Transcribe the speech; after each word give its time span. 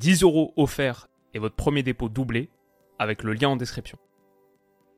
10 0.00 0.22
euros 0.22 0.54
offerts 0.56 1.08
et 1.34 1.38
votre 1.38 1.56
premier 1.56 1.82
dépôt 1.82 2.08
doublé 2.08 2.48
avec 2.98 3.22
le 3.22 3.34
lien 3.34 3.50
en 3.50 3.56
description. 3.56 3.98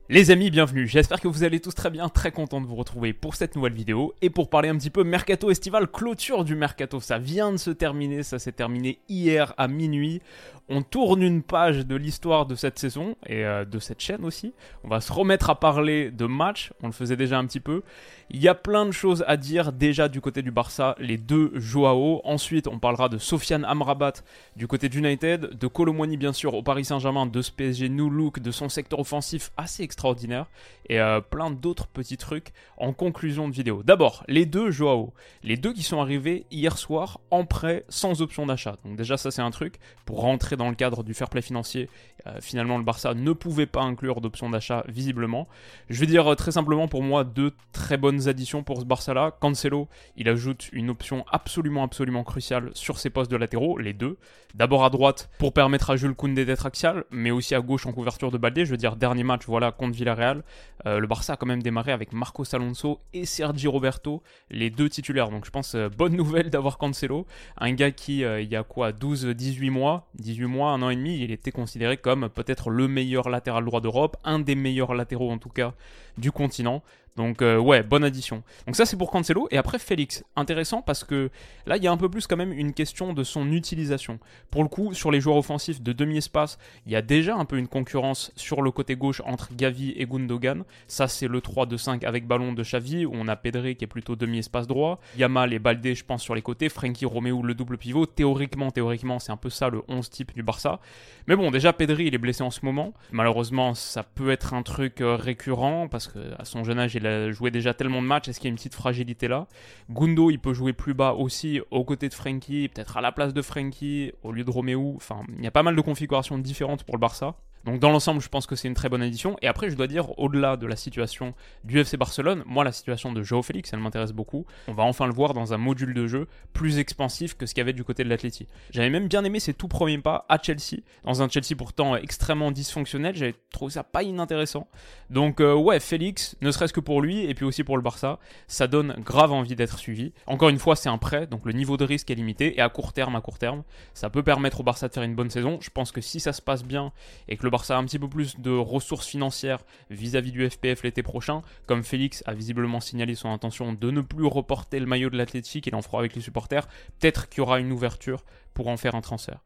Les 0.09 0.31
amis, 0.31 0.51
bienvenue. 0.51 0.85
J'espère 0.85 1.21
que 1.21 1.29
vous 1.29 1.45
allez 1.45 1.61
tous 1.61 1.73
très 1.73 1.89
bien, 1.89 2.09
très 2.09 2.33
content 2.33 2.59
de 2.59 2.65
vous 2.67 2.75
retrouver 2.75 3.13
pour 3.13 3.35
cette 3.35 3.55
nouvelle 3.55 3.71
vidéo 3.71 4.13
et 4.21 4.29
pour 4.29 4.49
parler 4.49 4.67
un 4.67 4.75
petit 4.75 4.89
peu 4.89 5.05
mercato 5.05 5.49
estival, 5.49 5.87
clôture 5.87 6.43
du 6.43 6.55
mercato. 6.55 6.99
Ça 6.99 7.19
vient 7.19 7.53
de 7.53 7.57
se 7.57 7.71
terminer, 7.71 8.21
ça 8.21 8.37
s'est 8.37 8.51
terminé 8.51 8.99
hier 9.07 9.53
à 9.57 9.69
minuit. 9.69 10.21
On 10.69 10.81
tourne 10.81 11.21
une 11.21 11.41
page 11.41 11.85
de 11.85 11.95
l'histoire 11.95 12.45
de 12.45 12.55
cette 12.55 12.79
saison 12.79 13.15
et 13.27 13.45
euh, 13.45 13.63
de 13.63 13.79
cette 13.79 14.01
chaîne 14.01 14.25
aussi. 14.25 14.53
On 14.83 14.89
va 14.89 15.01
se 15.01 15.11
remettre 15.11 15.49
à 15.49 15.59
parler 15.59 16.11
de 16.11 16.25
matchs, 16.25 16.71
on 16.81 16.87
le 16.87 16.93
faisait 16.93 17.17
déjà 17.17 17.37
un 17.37 17.45
petit 17.45 17.59
peu. 17.59 17.81
Il 18.29 18.41
y 18.41 18.47
a 18.47 18.55
plein 18.55 18.85
de 18.85 18.91
choses 18.91 19.23
à 19.27 19.37
dire 19.37 19.71
déjà 19.71 20.07
du 20.07 20.21
côté 20.21 20.41
du 20.41 20.51
Barça, 20.51 20.95
les 20.99 21.17
deux 21.17 21.51
Joao. 21.55 22.21
Ensuite, 22.23 22.67
on 22.67 22.79
parlera 22.79 23.07
de 23.07 23.17
Sofiane 23.17 23.65
Amrabat 23.65 24.13
du 24.55 24.67
côté 24.67 24.89
d'United, 24.89 25.57
de 25.57 25.67
Colomwani 25.67 26.17
bien 26.17 26.33
sûr 26.33 26.53
au 26.53 26.63
Paris 26.63 26.85
Saint-Germain, 26.85 27.25
de 27.25 27.41
ce 27.41 27.51
PSG 27.51 27.89
New 27.89 28.09
Look, 28.09 28.39
de 28.39 28.51
son 28.51 28.69
secteur 28.69 28.99
offensif 28.99 29.51
assez 29.57 29.83
extraordinaire 29.93 30.47
et 30.89 30.99
euh, 30.99 31.21
plein 31.21 31.51
d'autres 31.51 31.87
petits 31.87 32.17
trucs 32.17 32.51
en 32.77 32.93
conclusion 32.93 33.47
de 33.47 33.53
vidéo. 33.53 33.83
D'abord, 33.83 34.23
les 34.27 34.45
deux 34.45 34.71
Joao, 34.71 35.13
les 35.43 35.55
deux 35.55 35.71
qui 35.71 35.83
sont 35.83 36.01
arrivés 36.01 36.45
hier 36.51 36.77
soir 36.77 37.19
en 37.31 37.45
prêt 37.45 37.85
sans 37.89 38.21
option 38.21 38.45
d'achat. 38.45 38.75
Donc 38.83 38.97
déjà 38.97 39.17
ça 39.17 39.31
c'est 39.31 39.41
un 39.41 39.51
truc 39.51 39.75
pour 40.05 40.21
rentrer 40.21 40.57
dans 40.57 40.69
le 40.69 40.75
cadre 40.75 41.03
du 41.03 41.13
fair 41.13 41.29
play 41.29 41.41
financier. 41.41 41.89
Euh, 42.27 42.39
finalement 42.41 42.77
le 42.77 42.83
Barça 42.83 43.13
ne 43.13 43.31
pouvait 43.33 43.65
pas 43.65 43.81
inclure 43.81 44.19
d'option 44.19 44.49
d'achat 44.49 44.83
visiblement. 44.87 45.47
Je 45.89 45.99
vais 45.99 46.07
dire 46.07 46.31
euh, 46.31 46.35
très 46.35 46.51
simplement 46.51 46.87
pour 46.87 47.03
moi 47.03 47.23
deux 47.23 47.51
très 47.71 47.97
bonnes 47.97 48.27
additions 48.27 48.63
pour 48.63 48.81
ce 48.81 48.85
Barça 48.85 49.13
là. 49.13 49.31
Cancelo, 49.39 49.87
il 50.17 50.27
ajoute 50.27 50.69
une 50.73 50.89
option 50.89 51.25
absolument 51.31 51.83
absolument 51.83 52.23
cruciale 52.23 52.71
sur 52.73 52.97
ses 52.97 53.09
postes 53.09 53.31
de 53.31 53.37
latéraux, 53.37 53.77
les 53.77 53.93
deux. 53.93 54.17
D'abord 54.53 54.83
à 54.83 54.89
droite 54.89 55.29
pour 55.39 55.53
permettre 55.53 55.89
à 55.89 55.95
Jules 55.95 56.13
Koundé 56.13 56.45
d'être 56.45 56.65
axial, 56.65 57.05
mais 57.09 57.31
aussi 57.31 57.55
à 57.55 57.61
gauche 57.61 57.87
en 57.87 57.91
couverture 57.91 58.29
de 58.29 58.37
Baldé. 58.37 58.65
Je 58.65 58.71
veux 58.71 58.77
dire 58.77 58.95
dernier 58.95 59.23
match 59.23 59.43
voilà 59.47 59.71
Villarreal. 59.91 60.43
Euh, 60.85 60.99
le 60.99 61.07
Barça 61.07 61.33
a 61.33 61.35
quand 61.37 61.45
même 61.45 61.63
démarré 61.63 61.91
avec 61.91 62.13
Marcos 62.13 62.43
Alonso 62.53 62.99
et 63.13 63.25
Sergi 63.25 63.67
Roberto, 63.67 64.21
les 64.49 64.69
deux 64.69 64.89
titulaires. 64.89 65.29
Donc 65.29 65.45
je 65.45 65.51
pense 65.51 65.75
euh, 65.75 65.89
bonne 65.89 66.15
nouvelle 66.17 66.49
d'avoir 66.49 66.77
Cancelo, 66.77 67.25
un 67.57 67.73
gars 67.73 67.91
qui 67.91 68.23
euh, 68.23 68.41
il 68.41 68.49
y 68.49 68.55
a 68.55 68.63
quoi 68.63 68.91
12 68.91 69.27
18 69.27 69.69
mois, 69.69 70.07
18 70.15 70.45
mois, 70.45 70.71
un 70.71 70.81
an 70.81 70.89
et 70.89 70.95
demi, 70.95 71.19
il 71.19 71.31
était 71.31 71.51
considéré 71.51 71.97
comme 71.97 72.29
peut-être 72.29 72.69
le 72.69 72.87
meilleur 72.87 73.29
latéral 73.29 73.65
droit 73.65 73.81
d'Europe, 73.81 74.17
un 74.23 74.39
des 74.39 74.55
meilleurs 74.55 74.93
latéraux 74.93 75.31
en 75.31 75.37
tout 75.37 75.49
cas 75.49 75.73
du 76.17 76.31
continent. 76.31 76.83
Donc 77.15 77.41
euh, 77.41 77.57
ouais, 77.57 77.83
bonne 77.83 78.03
addition. 78.03 78.43
Donc 78.65 78.75
ça 78.75 78.85
c'est 78.85 78.97
pour 78.97 79.11
Cancelo 79.11 79.47
et 79.51 79.57
après 79.57 79.77
Félix, 79.77 80.23
intéressant 80.35 80.81
parce 80.81 81.03
que 81.03 81.29
là 81.65 81.77
il 81.77 81.83
y 81.83 81.87
a 81.87 81.91
un 81.91 81.97
peu 81.97 82.09
plus 82.09 82.25
quand 82.25 82.37
même 82.37 82.51
une 82.51 82.73
question 82.73 83.13
de 83.13 83.23
son 83.23 83.51
utilisation. 83.51 84.19
Pour 84.49 84.63
le 84.63 84.69
coup, 84.69 84.93
sur 84.93 85.11
les 85.11 85.21
joueurs 85.21 85.37
offensifs 85.37 85.81
de 85.81 85.93
demi-espace, 85.93 86.57
il 86.85 86.91
y 86.91 86.95
a 86.95 87.01
déjà 87.01 87.35
un 87.35 87.45
peu 87.45 87.57
une 87.57 87.67
concurrence 87.67 88.31
sur 88.35 88.61
le 88.61 88.71
côté 88.71 88.95
gauche 88.95 89.21
entre 89.25 89.53
Gavi 89.53 89.91
et 89.91 90.05
Gundogan. 90.05 90.63
Ça 90.87 91.07
c'est 91.07 91.27
le 91.27 91.39
3-2-5 91.39 92.05
avec 92.05 92.25
ballon 92.25 92.53
de 92.53 92.63
Xavi 92.63 93.05
où 93.05 93.11
on 93.13 93.27
a 93.27 93.35
Pedri 93.35 93.75
qui 93.75 93.83
est 93.83 93.87
plutôt 93.87 94.15
demi-espace 94.15 94.67
droit, 94.67 94.99
Yamal 95.17 95.53
et 95.53 95.59
Baldé 95.59 95.93
je 95.95 96.03
pense 96.03 96.23
sur 96.23 96.33
les 96.33 96.41
côtés, 96.41 96.69
Frankie 96.69 97.05
Romeo 97.05 97.43
le 97.43 97.53
double 97.53 97.77
pivot. 97.77 98.05
Théoriquement, 98.05 98.71
théoriquement, 98.71 99.19
c'est 99.19 99.31
un 99.31 99.37
peu 99.37 99.49
ça 99.49 99.69
le 99.69 99.81
11 99.87 100.09
type 100.09 100.33
du 100.33 100.43
Barça. 100.43 100.79
Mais 101.27 101.35
bon, 101.35 101.51
déjà 101.51 101.73
Pedri 101.73 102.05
il 102.05 102.15
est 102.15 102.19
blessé 102.19 102.43
en 102.43 102.51
ce 102.51 102.65
moment. 102.65 102.93
Malheureusement, 103.11 103.73
ça 103.73 104.03
peut 104.03 104.31
être 104.31 104.53
un 104.53 104.63
truc 104.63 105.01
euh, 105.01 105.15
récurrent 105.15 105.87
parce 105.87 106.07
que 106.07 106.19
à 106.39 106.45
son 106.45 106.63
jeune 106.63 106.79
âge 106.79 106.95
il 106.95 107.02
a 107.07 107.31
joué 107.31 107.51
déjà 107.51 107.73
tellement 107.73 108.01
de 108.01 108.07
matchs, 108.07 108.27
est-ce 108.27 108.39
qu'il 108.39 108.47
y 108.47 108.49
a 108.49 108.51
une 108.51 108.57
petite 108.57 108.75
fragilité 108.75 109.27
là? 109.27 109.47
Gundo, 109.89 110.29
il 110.29 110.39
peut 110.39 110.53
jouer 110.53 110.73
plus 110.73 110.93
bas 110.93 111.13
aussi, 111.13 111.61
aux 111.71 111.83
côtés 111.83 112.09
de 112.09 112.13
Frankie, 112.13 112.69
peut-être 112.69 112.97
à 112.97 113.01
la 113.01 113.11
place 113.11 113.33
de 113.33 113.41
Frankie, 113.41 114.11
au 114.23 114.31
lieu 114.31 114.43
de 114.43 114.51
Roméo. 114.51 114.93
Enfin, 114.95 115.21
il 115.37 115.43
y 115.43 115.47
a 115.47 115.51
pas 115.51 115.63
mal 115.63 115.75
de 115.75 115.81
configurations 115.81 116.37
différentes 116.37 116.83
pour 116.83 116.95
le 116.95 116.99
Barça. 116.99 117.35
Donc 117.65 117.79
dans 117.79 117.89
l'ensemble, 117.89 118.21
je 118.21 118.27
pense 118.27 118.45
que 118.45 118.55
c'est 118.55 118.67
une 118.67 118.73
très 118.73 118.89
bonne 118.89 119.01
addition. 119.01 119.37
Et 119.41 119.47
après, 119.47 119.69
je 119.69 119.75
dois 119.75 119.87
dire, 119.87 120.17
au-delà 120.19 120.57
de 120.57 120.67
la 120.67 120.75
situation 120.75 121.33
du 121.63 121.79
FC 121.79 121.95
Barcelone, 121.95 122.43
moi, 122.45 122.63
la 122.63 122.73
situation 122.73 123.13
de 123.13 123.23
Joao 123.23 123.41
Félix, 123.41 123.71
elle 123.71 123.79
m'intéresse 123.79 124.11
beaucoup. 124.11 124.45
On 124.67 124.73
va 124.73 124.83
enfin 124.83 125.07
le 125.07 125.13
voir 125.13 125.33
dans 125.33 125.53
un 125.53 125.57
module 125.57 125.93
de 125.93 126.07
jeu 126.07 126.27
plus 126.51 126.79
expansif 126.79 127.35
que 127.35 127.45
ce 127.45 127.53
qu'il 127.53 127.61
y 127.61 127.63
avait 127.63 127.73
du 127.73 127.83
côté 127.83 128.03
de 128.03 128.09
l'Atleti. 128.09 128.47
J'avais 128.71 128.89
même 128.89 129.07
bien 129.07 129.23
aimé 129.23 129.39
ses 129.39 129.53
tout 129.53 129.67
premiers 129.67 129.93
pas 129.97 130.25
à 130.29 130.41
Chelsea, 130.41 130.81
dans 131.03 131.21
un 131.21 131.29
Chelsea 131.29 131.55
pourtant 131.57 131.95
extrêmement 131.95 132.51
dysfonctionnel. 132.51 133.15
J'avais 133.15 133.35
trouvé 133.51 133.71
ça 133.71 133.83
pas 133.83 134.03
inintéressant. 134.03 134.67
Donc 135.09 135.39
euh, 135.39 135.53
ouais, 135.53 135.79
Félix, 135.79 136.35
ne 136.41 136.51
serait-ce 136.51 136.73
que 136.73 136.79
pour 136.79 137.01
lui 137.01 137.23
et 137.25 137.33
puis 137.33 137.45
aussi 137.45 137.63
pour 137.63 137.77
le 137.77 137.83
Barça, 137.83 138.19
ça 138.47 138.67
donne 138.67 138.95
grave 138.99 139.31
envie 139.31 139.55
d'être 139.55 139.77
suivi. 139.77 140.13
Encore 140.27 140.49
une 140.49 140.59
fois, 140.59 140.75
c'est 140.75 140.89
un 140.89 140.97
prêt, 140.97 141.27
donc 141.27 141.45
le 141.45 141.53
niveau 141.53 141.77
de 141.77 141.85
risque 141.85 142.09
est 142.11 142.15
limité. 142.15 142.57
Et 142.57 142.61
à 142.61 142.69
court 142.69 142.93
terme, 142.93 143.15
à 143.15 143.21
court 143.21 143.37
terme, 143.37 143.63
ça 143.93 144.09
peut 144.09 144.23
permettre 144.23 144.61
au 144.61 144.63
Barça 144.63 144.87
de 144.87 144.93
faire 144.93 145.03
une 145.03 145.15
bonne 145.15 145.29
saison. 145.29 145.59
Je 145.61 145.69
pense 145.69 145.91
que 145.91 146.01
si 146.01 146.19
ça 146.19 146.33
se 146.33 146.41
passe 146.41 146.63
bien 146.63 146.91
et 147.27 147.37
que 147.37 147.43
le 147.43 147.51
Barça 147.53 147.77
a 147.77 147.79
un 147.79 147.85
petit 147.85 147.99
peu 147.99 148.09
plus 148.09 148.39
de 148.39 148.49
ressources 148.49 149.05
financières 149.05 149.59
vis-à-vis 149.91 150.31
du 150.31 150.49
FPF 150.49 150.81
l'été 150.81 151.03
prochain, 151.03 151.43
comme 151.67 151.83
Félix 151.83 152.23
a 152.25 152.33
visiblement 152.33 152.79
signalé 152.79 153.13
son 153.13 153.29
intention 153.29 153.73
de 153.73 153.91
ne 153.91 154.01
plus 154.01 154.25
reporter 154.25 154.79
le 154.79 154.87
maillot 154.87 155.11
de 155.11 155.17
l'Athletic, 155.17 155.67
il 155.67 155.75
en 155.75 155.83
fera 155.83 155.99
avec 155.99 156.15
les 156.15 156.21
supporters, 156.21 156.65
peut-être 156.99 157.29
qu'il 157.29 157.37
y 157.37 157.41
aura 157.41 157.59
une 157.59 157.71
ouverture 157.71 158.25
pour 158.55 158.69
en 158.69 158.77
faire 158.77 158.95
un 158.95 159.01
transfert. 159.01 159.43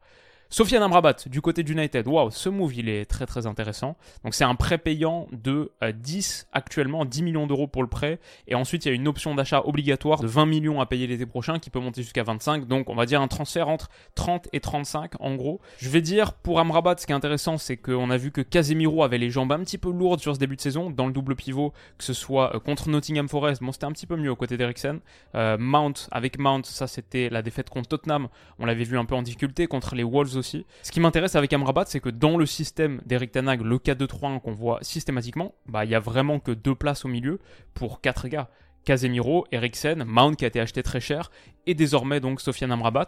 Sofiane 0.50 0.82
Amrabat 0.82 1.16
du 1.26 1.42
côté 1.42 1.62
d'United, 1.62 2.08
waouh, 2.08 2.30
ce 2.30 2.48
move 2.48 2.74
il 2.74 2.88
est 2.88 3.04
très 3.04 3.26
très 3.26 3.46
intéressant. 3.46 3.98
Donc 4.24 4.32
c'est 4.32 4.44
un 4.44 4.54
prêt 4.54 4.78
payant 4.78 5.28
de 5.30 5.70
10 5.82 6.48
actuellement, 6.52 7.04
10 7.04 7.22
millions 7.22 7.46
d'euros 7.46 7.66
pour 7.66 7.82
le 7.82 7.88
prêt. 7.88 8.18
Et 8.46 8.54
ensuite 8.54 8.86
il 8.86 8.88
y 8.88 8.90
a 8.90 8.94
une 8.94 9.08
option 9.08 9.34
d'achat 9.34 9.60
obligatoire 9.66 10.20
de 10.20 10.26
20 10.26 10.46
millions 10.46 10.80
à 10.80 10.86
payer 10.86 11.06
l'été 11.06 11.26
prochain 11.26 11.58
qui 11.58 11.68
peut 11.68 11.80
monter 11.80 12.02
jusqu'à 12.02 12.22
25. 12.22 12.66
Donc 12.66 12.88
on 12.88 12.94
va 12.94 13.04
dire 13.04 13.20
un 13.20 13.28
transfert 13.28 13.68
entre 13.68 13.90
30 14.14 14.48
et 14.54 14.60
35 14.60 15.20
en 15.20 15.34
gros. 15.34 15.60
Je 15.76 15.90
vais 15.90 16.00
dire 16.00 16.32
pour 16.32 16.60
Amrabat, 16.60 16.96
ce 16.96 17.04
qui 17.04 17.12
est 17.12 17.16
intéressant 17.16 17.58
c'est 17.58 17.76
qu'on 17.76 18.08
a 18.08 18.16
vu 18.16 18.30
que 18.30 18.40
Casemiro 18.40 19.02
avait 19.02 19.18
les 19.18 19.28
jambes 19.28 19.52
un 19.52 19.60
petit 19.60 19.76
peu 19.76 19.90
lourdes 19.90 20.20
sur 20.20 20.34
ce 20.34 20.40
début 20.40 20.56
de 20.56 20.62
saison 20.62 20.88
dans 20.88 21.06
le 21.06 21.12
double 21.12 21.36
pivot, 21.36 21.74
que 21.98 22.04
ce 22.04 22.14
soit 22.14 22.56
euh, 22.56 22.58
contre 22.58 22.88
Nottingham 22.88 23.28
Forest, 23.28 23.62
bon 23.62 23.72
c'était 23.72 23.84
un 23.84 23.92
petit 23.92 24.06
peu 24.06 24.16
mieux 24.16 24.30
au 24.30 24.36
côté 24.36 24.56
d'Eriksen. 24.56 25.00
Euh, 25.34 25.58
Mount, 25.58 26.08
avec 26.10 26.38
Mount, 26.38 26.62
ça 26.64 26.86
c'était 26.86 27.28
la 27.28 27.42
défaite 27.42 27.68
contre 27.68 27.90
Tottenham, 27.90 28.28
on 28.58 28.64
l'avait 28.64 28.84
vu 28.84 28.96
un 28.96 29.04
peu 29.04 29.14
en 29.14 29.20
difficulté 29.20 29.66
contre 29.66 29.94
les 29.94 30.04
Wolves 30.04 30.37
Ce 30.42 30.90
qui 30.90 31.00
m'intéresse 31.00 31.36
avec 31.36 31.52
Amrabat, 31.52 31.84
c'est 31.86 32.00
que 32.00 32.08
dans 32.08 32.36
le 32.36 32.46
système 32.46 33.00
d'Eric 33.06 33.32
Tanag, 33.32 33.62
le 33.62 33.76
4-2-3-1 33.76 34.40
qu'on 34.40 34.52
voit 34.52 34.78
systématiquement, 34.82 35.54
bah 35.66 35.84
il 35.84 35.90
y 35.90 35.94
a 35.94 36.00
vraiment 36.00 36.40
que 36.40 36.52
deux 36.52 36.74
places 36.74 37.04
au 37.04 37.08
milieu 37.08 37.38
pour 37.74 38.00
quatre 38.00 38.28
gars. 38.28 38.48
Casemiro, 38.84 39.46
Eriksen, 39.52 40.04
Mount 40.04 40.34
qui 40.34 40.44
a 40.44 40.48
été 40.48 40.60
acheté 40.60 40.82
très 40.82 41.00
cher, 41.00 41.30
et 41.66 41.74
désormais 41.74 42.20
donc 42.20 42.40
Sofiane 42.40 42.72
Amrabat. 42.72 43.06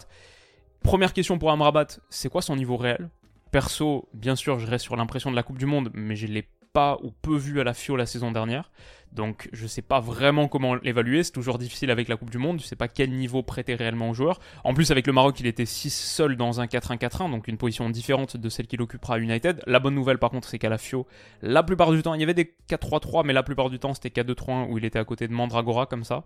Première 0.82 1.12
question 1.12 1.38
pour 1.38 1.50
Amrabat, 1.50 1.86
c'est 2.08 2.28
quoi 2.28 2.42
son 2.42 2.56
niveau 2.56 2.76
réel? 2.76 3.10
Perso, 3.50 4.08
bien 4.14 4.36
sûr, 4.36 4.58
je 4.58 4.66
reste 4.66 4.84
sur 4.84 4.96
l'impression 4.96 5.30
de 5.30 5.36
la 5.36 5.42
Coupe 5.42 5.58
du 5.58 5.66
Monde, 5.66 5.90
mais 5.94 6.16
je 6.16 6.26
l'ai 6.26 6.46
pas 6.72 6.98
ou 7.02 7.10
peu 7.10 7.36
vu 7.36 7.60
à 7.60 7.64
la 7.64 7.74
FIO 7.74 7.96
la 7.96 8.06
saison 8.06 8.30
dernière. 8.30 8.70
Donc 9.12 9.48
je 9.52 9.66
sais 9.66 9.82
pas 9.82 9.98
vraiment 9.98 10.46
comment 10.46 10.76
l'évaluer, 10.76 11.24
c'est 11.24 11.32
toujours 11.32 11.58
difficile 11.58 11.90
avec 11.90 12.06
la 12.06 12.16
Coupe 12.16 12.30
du 12.30 12.38
Monde, 12.38 12.60
je 12.60 12.66
sais 12.66 12.76
pas 12.76 12.86
quel 12.86 13.10
niveau 13.10 13.42
prêter 13.42 13.74
réellement 13.74 14.10
aux 14.10 14.14
joueurs. 14.14 14.38
En 14.62 14.72
plus 14.72 14.92
avec 14.92 15.06
le 15.06 15.12
Maroc, 15.12 15.40
il 15.40 15.46
était 15.46 15.66
6 15.66 15.90
seul 15.90 16.36
dans 16.36 16.60
un 16.60 16.66
4-1-4-1, 16.66 17.30
donc 17.30 17.48
une 17.48 17.56
position 17.56 17.90
différente 17.90 18.36
de 18.36 18.48
celle 18.48 18.68
qu'il 18.68 18.80
occupera 18.82 19.14
à 19.14 19.18
United. 19.18 19.62
La 19.66 19.80
bonne 19.80 19.94
nouvelle 19.94 20.18
par 20.18 20.30
contre, 20.30 20.48
c'est 20.48 20.60
qu'à 20.60 20.68
la 20.68 20.78
FIO, 20.78 21.06
la 21.42 21.64
plupart 21.64 21.90
du 21.90 22.02
temps, 22.02 22.14
il 22.14 22.20
y 22.20 22.22
avait 22.22 22.34
des 22.34 22.54
4-3-3, 22.68 23.26
mais 23.26 23.32
la 23.32 23.42
plupart 23.42 23.68
du 23.68 23.80
temps 23.80 23.94
c'était 23.94 24.22
4-2-3-1 24.22 24.68
où 24.70 24.78
il 24.78 24.84
était 24.84 25.00
à 25.00 25.04
côté 25.04 25.26
de 25.26 25.32
Mandragora 25.32 25.86
comme 25.86 26.04
ça. 26.04 26.22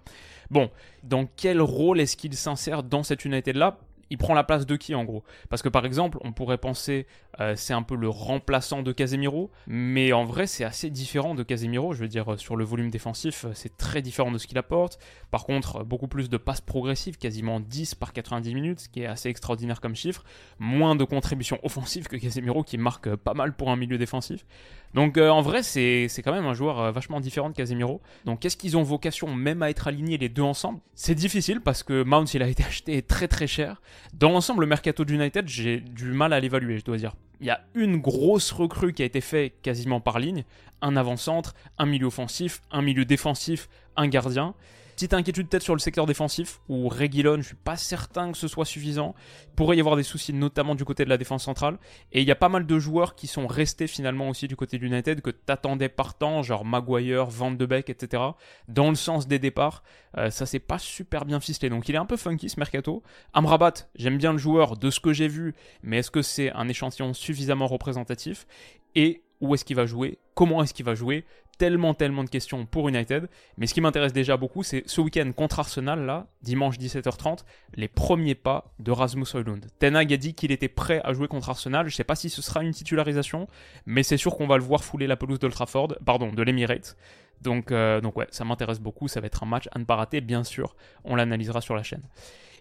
Bon, 0.51 0.71
dans 1.03 1.25
quel 1.25 1.63
rôle 1.63 2.01
est-ce 2.01 2.19
qu'il 2.19 2.35
s'insère 2.35 2.83
dans 2.83 3.03
cette 3.03 3.25
United 3.25 3.57
là 3.57 3.79
il 4.15 4.17
prend 4.17 4.35
la 4.35 4.45
place 4.45 4.65
de 4.65 4.77
qui 4.77 4.95
en 4.95 5.03
gros? 5.03 5.25
Parce 5.51 5.61
que 5.61 5.69
par 5.69 5.85
exemple, 5.85 6.19
on 6.23 6.33
pourrait 6.33 6.59
penser 6.59 7.09
euh, 7.41 7.55
c'est 7.57 7.73
un 7.73 7.83
peu 7.83 7.97
le 7.97 8.09
remplaçant 8.09 8.83
de 8.83 8.93
Casemiro, 8.93 9.51
mais 9.67 10.13
en 10.13 10.25
vrai 10.25 10.47
c'est 10.47 10.63
assez 10.63 10.89
différent 10.89 11.35
de 11.35 11.43
Casemiro. 11.43 11.93
Je 11.95 11.99
veux 11.99 12.09
dire, 12.09 12.39
sur 12.39 12.55
le 12.55 12.65
volume 12.65 12.91
défensif, 12.91 13.45
c'est 13.55 13.77
très 13.77 14.03
différent 14.03 14.31
de 14.31 14.39
ce 14.39 14.47
qu'il 14.47 14.57
apporte. 14.57 15.01
Par 15.33 15.45
contre, 15.45 15.83
beaucoup 15.83 16.07
plus 16.07 16.31
de 16.31 16.37
passes 16.37 16.61
progressives, 16.61 17.19
quasiment 17.19 17.59
10 17.59 17.97
par 17.97 18.13
90 18.13 18.55
minutes, 18.55 18.81
ce 18.81 18.89
qui 18.89 19.03
est 19.03 19.07
assez 19.07 19.29
extraordinaire 19.29 19.81
comme 19.81 19.97
chiffre. 19.97 20.23
Moins 20.61 20.95
de 20.95 21.03
contributions 21.03 21.59
offensives 21.65 22.07
que 22.07 22.17
Casemiro 22.17 22.63
qui 22.63 22.79
marque 22.79 23.17
pas 23.17 23.35
mal 23.35 23.57
pour 23.57 23.71
un 23.71 23.77
milieu 23.77 23.99
défensif. 23.99 24.47
Donc 24.95 25.19
euh, 25.19 25.29
en 25.29 25.43
vrai, 25.43 25.65
c'est 25.65 26.09
quand 26.25 26.33
même 26.33 26.47
un 26.47 26.55
joueur 26.55 26.79
euh, 26.79 26.93
vachement 26.93 27.21
différent 27.21 27.51
de 27.51 27.55
Casemiro. 27.55 28.01
Donc 28.25 28.45
est-ce 28.45 28.57
qu'ils 28.57 28.77
ont 28.77 28.85
vocation 28.85 29.35
même 29.35 29.61
à 29.63 29.71
être 29.71 29.89
alignés 29.89 30.19
les 30.19 30.29
deux 30.29 30.43
ensemble? 30.43 30.79
C'est 30.95 31.17
difficile 31.17 31.61
parce 31.61 31.83
que 31.83 32.05
Mount, 32.05 32.27
il 32.33 32.43
a 32.43 32.49
été 32.49 32.63
acheté 32.69 33.03
très 33.03 33.27
très 33.27 33.49
cher. 33.49 33.83
Dans 34.13 34.31
l'ensemble, 34.31 34.61
le 34.61 34.67
mercato 34.67 35.05
d'United, 35.05 35.49
j'ai 35.49 35.81
du 35.81 36.13
mal 36.13 36.33
à 36.33 36.41
l'évaluer, 36.41 36.79
je 36.79 36.85
dois 36.85 36.97
dire. 36.97 37.15
Il 37.41 37.47
y 37.47 37.51
a 37.51 37.65
une 37.75 37.97
grosse 37.97 38.53
recrue 38.53 38.93
qui 38.93 39.03
a 39.03 39.05
été 39.05 39.21
faite 39.21 39.55
quasiment 39.63 40.01
par 40.01 40.19
ligne. 40.19 40.45
Un 40.83 40.97
avant-centre, 40.97 41.55
un 41.79 41.87
milieu 41.87 42.07
offensif, 42.07 42.63
un 42.71 42.83
milieu 42.83 43.05
défensif, 43.05 43.69
un 43.97 44.07
gardien. 44.09 44.55
Petite 44.95 45.13
inquiétude 45.13 45.49
peut-être 45.49 45.65
sur 45.65 45.75
le 45.75 45.81
secteur 45.81 46.07
défensif, 46.07 46.61
où 46.69 46.89
Reguilon, 46.89 47.39
je 47.39 47.49
suis 47.49 47.57
pas 47.57 47.77
certain 47.77 48.31
que 48.31 48.39
ce 48.39 48.47
soit 48.47 48.65
suffisant. 48.65 49.17
Il 49.49 49.55
pourrait 49.57 49.77
y 49.77 49.81
avoir 49.81 49.97
des 49.97 50.05
soucis, 50.05 50.33
notamment 50.33 50.77
du 50.77 50.85
côté 50.85 51.05
de 51.05 51.09
la 51.09 51.17
défense 51.17 51.43
centrale. 51.43 51.79
Et 52.13 52.23
il 52.23 52.29
y 52.29 52.31
a 52.31 52.37
pas 52.37 52.49
mal 52.49 52.65
de 52.65 52.79
joueurs 52.79 53.17
qui 53.17 53.27
sont 53.27 53.49
restés 53.49 53.89
finalement 53.89 54.29
aussi 54.29 54.47
du 54.47 54.55
côté 54.55 54.79
de 54.79 54.87
United, 54.87 55.21
que 55.21 55.31
t'attendais 55.31 55.89
partant, 55.89 56.45
genre 56.45 56.65
Maguire, 56.65 57.27
Van 57.27 57.51
de 57.51 57.67
Beek, 57.67 57.91
etc. 57.91 58.23
Dans 58.69 58.89
le 58.89 58.95
sens 58.95 59.27
des 59.27 59.41
départs, 59.41 59.83
euh, 60.17 60.31
ça 60.31 60.47
s'est 60.47 60.61
pas 60.61 60.79
super 60.79 61.25
bien 61.25 61.41
ficelé. 61.41 61.71
Donc 61.71 61.89
il 61.89 61.97
est 61.97 61.99
un 61.99 62.07
peu 62.07 62.17
funky 62.17 62.49
ce 62.49 62.61
mercato. 62.61 63.03
Amrabat, 63.33 63.75
j'aime 63.97 64.17
bien 64.17 64.31
le 64.31 64.39
joueur 64.39 64.77
de 64.77 64.91
ce 64.91 65.01
que 65.01 65.13
j'ai 65.13 65.27
vu, 65.27 65.55
mais 65.83 65.99
est-ce 65.99 66.13
que 66.13 66.23
c'est 66.23 66.53
un 66.53 66.69
échantillon 66.69 67.15
suffisamment 67.15 67.67
représentatif? 67.67 68.47
Et 68.95 69.24
où 69.41 69.55
est-ce 69.55 69.65
qu'il 69.65 69.77
va 69.77 69.87
jouer 69.87 70.19
Comment 70.35 70.63
est-ce 70.63 70.75
qu'il 70.75 70.85
va 70.85 70.95
jouer 70.95 71.25
tellement, 71.59 71.95
tellement 71.95 72.25
de 72.25 72.31
questions 72.31 72.67
pour 72.67 72.89
United. 72.89 73.29
Mais 73.57 73.67
ce 73.67 73.75
qui 73.75 73.81
m'intéresse 73.81 74.13
déjà 74.13 74.37
beaucoup, 74.37 74.63
c'est 74.63 74.83
ce 74.87 75.01
week-end 75.01 75.31
contre 75.35 75.61
Arsenal, 75.61 76.05
là, 76.05 76.27
dimanche 76.43 76.79
17h30, 76.79 77.41
les 77.75 77.89
premiers 77.89 78.35
pas 78.35 78.73
de 78.79 78.91
Rasmus 78.91 79.27
Højlund. 79.35 79.67
Ten 79.79 79.97
Hag 79.97 80.13
a 80.13 80.17
dit 80.17 80.35
qu'il 80.35 80.53
était 80.53 80.69
prêt 80.69 81.01
à 81.05 81.13
jouer 81.13 81.29
contre 81.29 81.51
Arsenal. 81.51 81.89
Je 81.89 81.95
sais 81.95 82.05
pas 82.05 82.17
si 82.17 82.31
ce 82.31 82.43
sera 82.43 82.63
une 82.63 82.73
titularisation, 82.73 83.49
mais 83.87 84.03
c'est 84.03 84.17
sûr 84.17 84.37
qu'on 84.37 84.47
va 84.47 84.57
le 84.57 84.63
voir 84.63 84.85
fouler 84.85 85.07
la 85.07 85.17
pelouse 85.17 85.39
de 85.39 85.49
Trafford, 85.49 85.95
pardon, 86.05 86.33
de 86.33 86.43
l'Emirates. 86.43 86.97
Donc, 87.41 87.73
euh, 87.73 88.01
donc 88.01 88.17
ouais, 88.17 88.27
ça 88.31 88.45
m'intéresse 88.45 88.81
beaucoup. 88.81 89.09
Ça 89.09 89.21
va 89.21 89.27
être 89.27 89.43
un 89.43 89.47
match 89.47 89.69
à 89.73 89.79
ne 89.79 89.85
pas 89.85 89.97
rater, 89.97 90.21
bien 90.21 90.45
sûr. 90.45 90.77
On 91.05 91.15
l'analysera 91.15 91.61
sur 91.61 91.75
la 91.75 91.83
chaîne. 91.83 92.03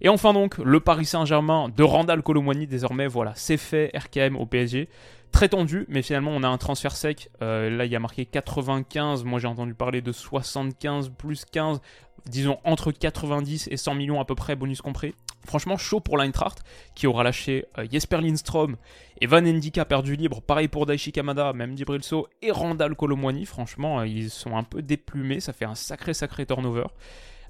Et 0.01 0.09
enfin 0.09 0.33
donc, 0.33 0.57
le 0.57 0.79
Paris 0.79 1.05
Saint-Germain 1.05 1.69
de 1.69 1.83
Randall 1.83 2.21
Colomwani, 2.23 2.67
désormais, 2.67 3.07
voilà, 3.07 3.31
c'est 3.35 3.57
fait, 3.57 3.91
RKM 3.95 4.35
au 4.35 4.45
PSG 4.45 4.89
très 5.33 5.49
tendu, 5.49 5.85
mais 5.89 6.01
finalement 6.01 6.31
on 6.31 6.43
a 6.43 6.47
un 6.47 6.57
transfert 6.57 6.95
sec. 6.95 7.29
Euh, 7.41 7.69
là 7.69 7.83
il 7.83 7.91
y 7.91 7.95
a 7.97 7.99
marqué 7.99 8.25
95, 8.25 9.25
moi 9.25 9.39
j'ai 9.39 9.47
entendu 9.47 9.73
parler 9.73 10.01
de 10.01 10.13
75 10.13 11.09
plus 11.09 11.43
15, 11.43 11.81
disons 12.27 12.59
entre 12.63 12.93
90 12.93 13.67
et 13.69 13.75
100 13.75 13.95
millions 13.95 14.21
à 14.21 14.25
peu 14.25 14.35
près, 14.35 14.55
bonus 14.55 14.81
compris. 14.81 15.13
Franchement 15.45 15.75
chaud 15.75 15.99
pour 15.99 16.17
l'Eintracht 16.17 16.63
qui 16.95 17.07
aura 17.07 17.23
lâché 17.23 17.65
euh, 17.77 17.85
Jesper 17.91 18.21
Lindstrom 18.21 18.77
et 19.19 19.27
Van 19.27 19.45
Endika 19.45 19.83
perdu 19.83 20.15
libre. 20.15 20.41
Pareil 20.41 20.69
pour 20.69 20.85
Daichi 20.85 21.11
Kamada, 21.11 21.51
même 21.51 21.75
Dibrilso 21.75 22.29
et 22.41 22.51
Randall 22.51 22.95
Colomwani. 22.95 23.45
Franchement 23.45 23.99
euh, 23.99 24.07
ils 24.07 24.29
sont 24.29 24.55
un 24.55 24.63
peu 24.63 24.81
déplumés, 24.81 25.41
ça 25.41 25.51
fait 25.51 25.65
un 25.65 25.75
sacré 25.75 26.13
sacré 26.13 26.45
turnover. 26.45 26.85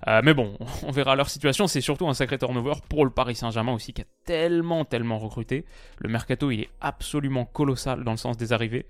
Euh, 0.08 0.22
mais 0.24 0.34
bon, 0.34 0.58
on 0.84 0.92
verra 0.92 1.16
leur 1.16 1.30
situation. 1.30 1.68
C'est 1.68 1.82
surtout 1.82 2.08
un 2.08 2.14
sacré 2.14 2.38
turnover 2.38 2.74
pour 2.90 3.06
le 3.06 3.12
Paris 3.12 3.36
Saint-Germain 3.36 3.74
aussi, 3.74 3.94
qui 3.94 4.02
a 4.02 4.06
tellement, 4.26 4.86
tellement 4.86 5.20
recruté. 5.20 5.66
Le 5.98 6.10
mercato, 6.10 6.52
il 6.52 6.62
est 6.62 6.70
absolument 6.82 7.46
colossal 7.46 8.04
dans 8.04 8.12
le 8.12 8.18
sens 8.18 8.38
des 8.38 8.54
arrivées. 8.54 8.86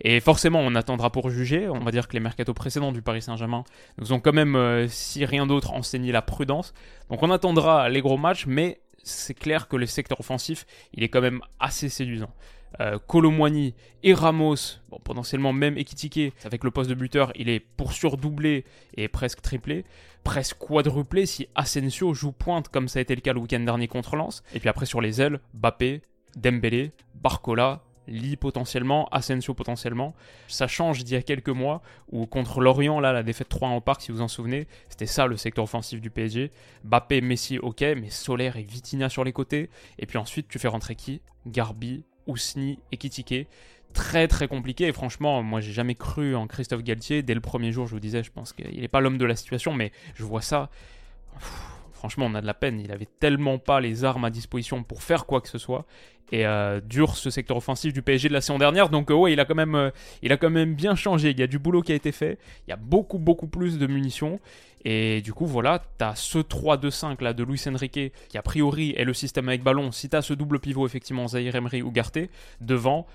Et 0.00 0.20
forcément, 0.20 0.60
on 0.60 0.74
attendra 0.74 1.10
pour 1.10 1.30
juger. 1.30 1.68
On 1.68 1.78
va 1.78 1.90
dire 1.90 2.08
que 2.08 2.14
les 2.14 2.20
mercatos 2.20 2.54
précédents 2.54 2.92
du 2.92 3.02
Paris 3.02 3.22
Saint-Germain 3.22 3.64
nous 3.98 4.12
ont 4.12 4.20
quand 4.20 4.32
même, 4.32 4.56
euh, 4.56 4.88
si 4.88 5.24
rien 5.24 5.46
d'autre, 5.46 5.72
enseigné 5.72 6.12
la 6.12 6.22
prudence. 6.22 6.74
Donc 7.08 7.22
on 7.22 7.30
attendra 7.30 7.88
les 7.88 8.00
gros 8.00 8.18
matchs, 8.18 8.46
mais 8.46 8.80
c'est 9.04 9.34
clair 9.34 9.68
que 9.68 9.76
le 9.76 9.86
secteur 9.86 10.18
offensif, 10.20 10.66
il 10.94 11.02
est 11.04 11.08
quand 11.08 11.20
même 11.20 11.40
assez 11.60 11.88
séduisant. 11.88 12.30
Euh, 12.80 12.98
et 14.02 14.14
Ramos, 14.14 14.56
potentiellement 15.04 15.52
même 15.52 15.76
Ekitike, 15.76 16.34
avec 16.44 16.64
le 16.64 16.70
poste 16.70 16.90
de 16.90 16.94
buteur, 16.94 17.32
il 17.36 17.48
est 17.48 17.60
pour 17.60 17.92
sûr 17.92 18.16
doublé 18.16 18.64
et 18.96 19.08
presque 19.08 19.42
triplé, 19.42 19.84
presque 20.24 20.58
quadruplé 20.58 21.26
si 21.26 21.48
Asensio 21.54 22.14
joue 22.14 22.32
pointe 22.32 22.68
comme 22.68 22.88
ça 22.88 22.98
a 22.98 23.02
été 23.02 23.14
le 23.14 23.20
cas 23.20 23.32
le 23.32 23.40
week-end 23.40 23.60
dernier 23.60 23.88
contre 23.88 24.16
Lens. 24.16 24.42
Et 24.54 24.60
puis 24.60 24.68
après 24.68 24.86
sur 24.86 25.00
les 25.00 25.20
ailes, 25.20 25.40
Bappé, 25.54 26.02
Dembélé, 26.36 26.92
Barcola, 27.14 27.82
Lee 28.08 28.36
potentiellement, 28.36 29.08
Asensio 29.12 29.54
potentiellement. 29.54 30.14
Ça 30.48 30.66
change 30.66 31.04
d'il 31.04 31.14
y 31.14 31.16
a 31.16 31.22
quelques 31.22 31.48
mois 31.48 31.82
où 32.10 32.26
contre 32.26 32.60
Lorient, 32.60 33.00
là, 33.00 33.12
la 33.12 33.22
défaite 33.22 33.48
3 33.48 33.68
en 33.68 33.80
parc, 33.80 34.02
si 34.02 34.12
vous 34.12 34.22
en 34.22 34.28
souvenez, 34.28 34.66
c'était 34.88 35.06
ça 35.06 35.26
le 35.26 35.36
secteur 35.36 35.64
offensif 35.64 36.00
du 36.00 36.10
PSG. 36.10 36.50
Bappé, 36.84 37.20
Messi, 37.20 37.58
ok, 37.58 37.80
mais 37.80 38.10
Solaire 38.10 38.56
et 38.56 38.64
Vitinha 38.64 39.08
sur 39.08 39.24
les 39.24 39.32
côtés. 39.32 39.70
Et 39.98 40.06
puis 40.06 40.18
ensuite, 40.18 40.48
tu 40.48 40.58
fais 40.58 40.68
rentrer 40.68 40.96
qui? 40.96 41.22
Garbi, 41.46 42.04
Ousni 42.26 42.78
et 42.92 42.96
Kitike. 42.96 43.48
Très 43.92 44.26
très 44.26 44.48
compliqué 44.48 44.86
et 44.86 44.92
franchement, 44.92 45.42
moi 45.42 45.60
j'ai 45.60 45.72
jamais 45.72 45.94
cru 45.94 46.34
en 46.34 46.46
Christophe 46.46 46.82
Galtier. 46.82 47.22
Dès 47.22 47.34
le 47.34 47.40
premier 47.40 47.72
jour, 47.72 47.86
je 47.86 47.92
vous 47.92 48.00
disais, 48.00 48.22
je 48.22 48.30
pense 48.30 48.54
qu'il 48.54 48.80
n'est 48.80 48.88
pas 48.88 49.00
l'homme 49.00 49.18
de 49.18 49.26
la 49.26 49.36
situation, 49.36 49.74
mais 49.74 49.92
je 50.14 50.24
vois 50.24 50.40
ça 50.40 50.70
franchement, 52.02 52.26
on 52.26 52.34
a 52.34 52.40
de 52.40 52.46
la 52.46 52.54
peine. 52.54 52.80
Il 52.80 52.90
avait 52.90 53.08
tellement 53.20 53.58
pas 53.58 53.80
les 53.80 54.02
armes 54.02 54.24
à 54.24 54.30
disposition 54.30 54.82
pour 54.82 55.04
faire 55.04 55.24
quoi 55.24 55.40
que 55.40 55.48
ce 55.48 55.56
soit. 55.56 55.86
Et 56.32 56.46
euh, 56.46 56.80
dur 56.80 57.16
ce 57.16 57.28
secteur 57.28 57.58
offensif 57.58 57.92
du 57.92 58.00
PSG 58.00 58.28
de 58.28 58.32
la 58.32 58.40
saison 58.40 58.58
dernière. 58.58 58.88
Donc, 58.88 59.10
euh, 59.10 59.14
ouais, 59.14 59.34
il 59.34 59.40
a, 59.40 59.44
quand 59.44 59.54
même, 59.54 59.74
euh, 59.74 59.90
il 60.22 60.32
a 60.32 60.38
quand 60.38 60.48
même 60.48 60.74
bien 60.74 60.94
changé. 60.94 61.30
Il 61.30 61.38
y 61.38 61.42
a 61.42 61.46
du 61.46 61.58
boulot 61.58 61.82
qui 61.82 61.92
a 61.92 61.94
été 61.94 62.10
fait. 62.10 62.38
Il 62.66 62.70
y 62.70 62.72
a 62.72 62.76
beaucoup, 62.76 63.18
beaucoup 63.18 63.46
plus 63.46 63.78
de 63.78 63.86
munitions. 63.86 64.40
Et 64.84 65.20
du 65.20 65.34
coup, 65.34 65.44
voilà, 65.44 65.82
tu 65.98 66.04
as 66.04 66.16
ce 66.16 66.38
3-2-5 66.38 67.22
là 67.22 67.34
de 67.34 67.44
Luis 67.44 67.62
Enrique 67.68 68.12
qui, 68.28 68.38
a 68.38 68.42
priori, 68.42 68.94
est 68.96 69.04
le 69.04 69.12
système 69.12 69.46
avec 69.48 69.62
ballon. 69.62 69.92
Si 69.92 70.08
tu 70.08 70.16
as 70.16 70.22
ce 70.22 70.32
double 70.32 70.58
pivot, 70.58 70.86
effectivement, 70.86 71.28
Zahir 71.28 71.54
Emery 71.54 71.82
ou 71.82 71.92
Garté, 71.92 72.30
devant, 72.62 73.06